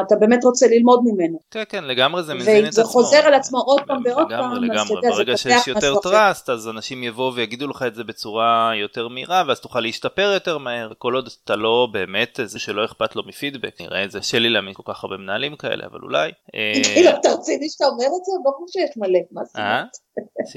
אתה 0.07 0.17
באמת 0.17 0.45
רוצה 0.45 0.67
ללמוד 0.67 1.01
ממנו. 1.05 1.39
כן, 1.51 1.63
כן, 1.69 1.85
לגמרי 1.85 2.23
זה 2.23 2.35
מזין 2.35 2.65
את 2.65 2.69
עצמו. 2.69 2.83
וזה 2.83 2.93
חוזר 2.93 3.17
על 3.17 3.35
עצמו 3.35 3.59
עוד 3.59 3.81
פעם 3.87 4.03
ועוד 4.05 4.29
פעם, 4.29 4.65
לגמרי, 4.65 4.97
יודע, 4.97 5.11
ברגע 5.11 5.37
שיש 5.37 5.69
יותר 5.69 5.95
טראסט, 6.03 6.51
אז 6.51 6.69
אנשים 6.69 7.03
יבואו 7.03 7.35
ויגידו 7.35 7.69
לך 7.69 7.83
את 7.87 7.95
זה 7.95 8.05
בצורה 8.05 8.73
יותר 8.75 9.09
מהירה, 9.09 9.45
ואז 9.49 9.61
תוכל 9.61 9.81
להשתפר 9.81 10.31
יותר 10.35 10.59
מהר, 10.59 10.93
כל 10.99 11.15
עוד 11.15 11.29
אתה 11.45 11.57
לא 11.57 11.89
באמת 11.93 12.41
זה 12.45 12.59
שלא 12.59 12.85
אכפת 12.85 13.17
לו 13.17 13.23
מפידבק, 13.27 13.81
נראה 13.81 14.05
את 14.05 14.11
זה, 14.11 14.23
שלי 14.23 14.49
להאמין 14.51 14.75
כל 14.75 14.83
כך 14.87 15.05
הרבה 15.05 15.17
מנהלים 15.17 15.57
כאלה, 15.57 15.87
אבל 15.87 15.99
אולי. 16.03 16.31
כאילו, 16.95 17.11
אתה 17.11 17.29
רציני 17.33 17.69
שאתה 17.69 17.85
אומר 17.87 18.07
את 18.07 18.25
זה? 18.25 18.33
ברור 18.45 18.67
שיש 18.69 18.97
מלא, 18.97 19.19
מה 19.33 19.45
זאת 19.45 19.57
אומרת? 19.57 19.87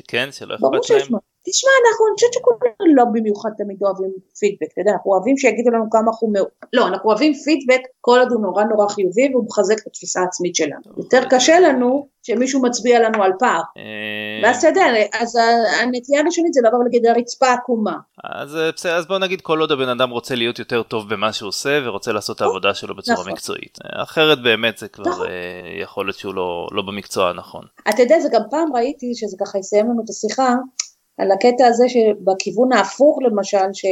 כן, 0.07 0.29
שלא 0.31 0.55
אכפת 0.55 0.89
להם. 0.89 1.34
תשמע, 1.47 1.71
אנחנו, 1.81 2.03
אני 2.07 2.13
חושבת 2.15 2.33
שכולנו 2.33 2.95
לא 2.97 3.03
במיוחד 3.13 3.49
תמיד 3.57 3.77
אוהבים 3.83 4.11
פידבק, 4.39 4.69
אתה 4.73 4.81
יודע, 4.81 4.91
אנחנו 4.91 5.11
אוהבים 5.11 5.37
שיגידו 5.37 5.69
לנו 5.71 5.89
כמה 5.91 6.07
אנחנו, 6.11 6.33
לא, 6.73 6.87
אנחנו 6.87 7.09
אוהבים 7.09 7.33
פידבק 7.33 7.81
כל 8.01 8.19
עוד 8.19 8.31
הוא 8.31 8.41
נורא 8.41 8.63
נורא 8.63 8.87
חיובי 8.87 9.29
והוא 9.31 9.45
מחזק 9.45 9.77
את 9.81 9.87
התפיסה 9.87 10.21
העצמית 10.21 10.55
שלנו. 10.55 10.87
יותר 10.97 11.21
קשה 11.29 11.59
לנו 11.59 12.07
שמישהו 12.23 12.61
מצביע 12.61 12.99
לנו 12.99 13.23
על 13.23 13.31
פער. 13.39 13.61
אה, 13.77 13.83
ואז 14.43 14.57
אתה 14.57 14.67
יודע, 14.67 14.85
אז 15.19 15.37
הנטייה 15.81 16.21
הראשונית 16.21 16.53
זה 16.53 16.61
לעבור 16.63 16.83
נגיד 16.87 17.05
הרצפה 17.05 17.53
עקומה. 17.53 17.97
אז 18.23 18.55
אה, 18.55 18.71
בסדר, 18.75 18.95
אז 18.95 19.07
בוא 19.07 19.19
נגיד 19.19 19.41
כל 19.41 19.59
עוד 19.59 19.71
הבן 19.71 19.89
אדם 19.89 20.09
רוצה 20.09 20.35
להיות 20.35 20.59
יותר 20.59 20.83
טוב 20.83 21.09
במה 21.09 21.33
שהוא 21.33 21.47
עושה 21.47 21.79
ורוצה 21.85 22.11
לעשות 22.11 22.35
את 22.35 22.41
העבודה 22.41 22.73
שלו 22.73 22.95
בצורה 22.95 23.19
נכון. 23.19 23.31
מקצועית. 23.31 23.77
אחרת 23.83 24.41
באמת 24.41 24.77
זה 24.77 24.87
כבר 24.87 25.09
נכון. 25.09 25.27
אה, 25.27 25.81
יכול 25.81 26.05
להיות 26.05 26.17
שהוא 26.17 26.33
לא, 26.33 26.67
לא 26.71 26.81
במקצוע 26.81 27.29
הנכון. 27.29 27.63
אתה 27.89 28.01
יודע, 28.01 28.19
זה 28.19 28.29
גם 28.31 28.41
פעם 28.51 28.75
ראיתי 28.75 29.11
שזה 29.15 29.37
ככה 29.45 29.57
יסיים 29.57 29.85
לנו 29.85 30.01
את 30.05 30.09
השיחה. 30.09 30.55
על 31.17 31.31
הקטע 31.31 31.67
הזה 31.67 31.85
שבכיוון 31.89 32.73
ההפוך 32.73 33.19
למשל, 33.21 33.73
ש, 33.73 33.85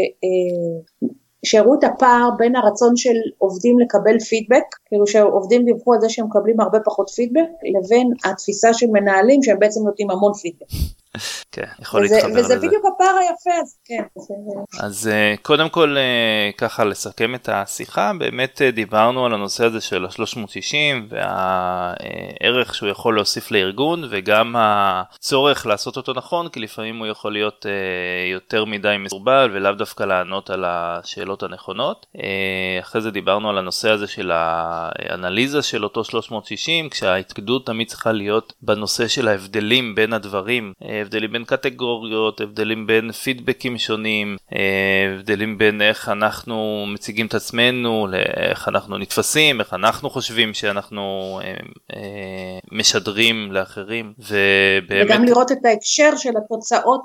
שהראו 1.46 1.76
את 1.76 1.84
הפער 1.84 2.30
בין 2.38 2.56
הרצון 2.56 2.96
של 2.96 3.16
עובדים 3.38 3.80
לקבל 3.80 4.20
פידבק, 4.20 4.66
כאילו 4.94 5.08
שעובדים 5.08 5.66
דיווחו 5.66 5.94
על 5.94 6.02
זה 6.02 6.10
שהם 6.10 6.26
מקבלים 6.26 6.60
הרבה 6.60 6.80
פחות 6.86 7.10
פידבק, 7.10 7.50
לבין 7.64 8.12
התפיסה 8.26 8.74
של 8.74 8.88
מנהלים 8.88 9.44
שהם 9.44 9.60
בעצם 9.60 9.82
נותנים 9.86 10.12
המון 10.12 10.34
פידבק. 10.34 10.68
כן, 11.52 11.66
יכול 11.80 12.02
להתחבר 12.02 12.28
לזה. 12.28 12.40
וזה 12.40 12.56
בדיוק 12.56 12.84
הפער 12.96 13.18
היפה, 13.20 13.62
אז 13.62 13.76
כן. 13.86 14.04
אז 14.80 15.08
אה, 15.08 15.36
קודם 15.42 15.70
כל 15.70 15.98
אה, 15.98 16.50
ככה 16.58 16.84
לסכם 16.84 17.36
את 17.36 17.50
השיחה, 17.52 18.12
באמת 18.20 18.62
אה, 18.62 18.72
דיברנו 18.72 19.26
על 19.26 19.34
הנושא 19.34 19.66
הזה 19.66 19.82
של 19.82 20.06
ה-360 20.06 20.76
והערך 21.10 22.76
שהוא 22.76 22.90
יכול 22.90 23.16
להוסיף 23.16 23.52
לארגון 23.52 24.04
וגם 24.10 24.56
הצורך 24.58 25.66
לעשות 25.66 25.98
אותו 25.98 26.14
נכון, 26.14 26.50
כי 26.50 26.60
לפעמים 26.60 27.00
הוא 27.00 27.08
יכול 27.08 27.34
להיות 27.34 27.66
יותר 28.32 28.66
מדי 28.66 28.96
מסורבל 29.00 29.52
ולאו 29.54 29.74
דווקא 29.74 30.04
לענות 30.04 30.50
על 30.50 30.66
השאלות 30.68 31.44
הנכונות. 31.44 32.06
אחרי 32.82 33.02
זה 33.02 33.12
דיברנו 33.12 33.50
על 33.50 33.58
הנושא 33.58 33.90
הזה 33.90 34.08
של 34.08 34.32
האנליזה 34.92 35.62
של 35.62 35.84
אותו 35.84 36.04
360, 36.04 36.90
כשההתקדות 36.90 37.66
תמיד 37.66 37.88
צריכה 37.88 38.12
להיות 38.12 38.54
בנושא 38.62 39.08
של 39.08 39.28
ההבדלים 39.28 39.96
בין 39.96 40.14
הדברים. 40.14 40.74
הבדלים 40.82 41.32
בין 41.32 41.44
קטגוריות, 41.44 42.42
הבדלים 42.42 42.88
בין 42.88 43.12
פידבקים 43.12 43.78
שונים, 43.78 44.38
אה, 44.54 45.14
הבדלים 45.16 45.58
בין 45.58 45.82
איך 45.82 46.10
אנחנו 46.10 46.86
מציגים 46.88 47.26
את 47.26 47.34
עצמנו, 47.34 48.08
לאיך 48.08 48.68
אנחנו 48.68 48.98
נתפסים, 48.98 49.60
איך 49.60 49.74
אנחנו 49.74 50.10
חושבים 50.10 50.54
שאנחנו 50.54 51.40
אה, 51.44 51.54
אה, 51.96 52.60
משדרים 52.72 53.52
לאחרים, 53.52 54.14
ובאמת... 54.20 55.06
וגם 55.06 55.24
לראות 55.24 55.52
את 55.52 55.66
ההקשר 55.66 56.16
של 56.18 56.32
התוצאות, 56.38 57.02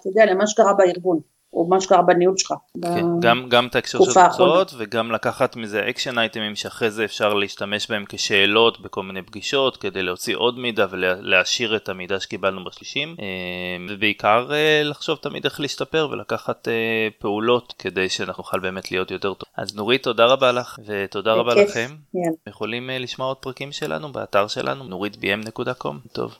אתה 0.00 0.08
יודע, 0.08 0.26
למה 0.26 0.46
שקרה 0.46 0.74
בארגון. 0.74 1.20
או 1.52 1.68
מה 1.68 1.80
שקרה 1.80 2.02
בניהול 2.02 2.34
שלך. 2.38 2.52
כן, 2.82 3.04
גם, 3.20 3.48
גם 3.48 3.66
את 3.66 3.74
ההקשר 3.74 3.98
של 4.04 4.20
התוצאות 4.20 4.74
וגם 4.78 5.12
לקחת 5.12 5.56
מזה 5.56 5.88
action 5.88 6.18
item 6.18 6.43
ים 6.43 6.56
שאחרי 6.56 6.90
זה 6.90 7.04
אפשר 7.04 7.34
להשתמש 7.34 7.90
בהם 7.90 8.04
כשאלות 8.08 8.80
בכל 8.80 9.02
מיני 9.02 9.22
פגישות 9.22 9.76
כדי 9.76 10.02
להוציא 10.02 10.36
עוד 10.36 10.58
מידע 10.58 10.86
ולהעשיר 10.90 11.76
את 11.76 11.88
המידע 11.88 12.20
שקיבלנו 12.20 12.64
בשלוש 12.64 12.90
שישים 12.90 13.16
אה, 13.20 13.24
ובעיקר 13.90 14.48
אה, 14.52 14.82
לחשוב 14.84 15.18
תמיד 15.22 15.44
איך 15.44 15.60
להשתפר 15.60 16.08
ולקחת 16.10 16.68
אה, 16.68 17.08
פעולות 17.18 17.74
כדי 17.78 18.08
שאנחנו 18.08 18.42
נוכל 18.42 18.60
באמת 18.60 18.90
להיות 18.90 19.10
יותר 19.10 19.34
טוב. 19.34 19.48
אז 19.56 19.76
נורית 19.76 20.02
תודה 20.02 20.26
רבה 20.26 20.52
לך 20.52 20.78
ותודה 20.86 21.32
רבה 21.32 21.54
לכם. 21.54 21.88
יכולים 22.46 22.90
לשמוע 22.92 23.28
עוד 23.28 23.36
פרקים 23.36 23.72
שלנו 23.72 24.12
באתר 24.12 24.46
שלנו 24.48 24.84
נורית 24.84 25.14
bm.com. 25.14 26.08
טוב. 26.12 26.38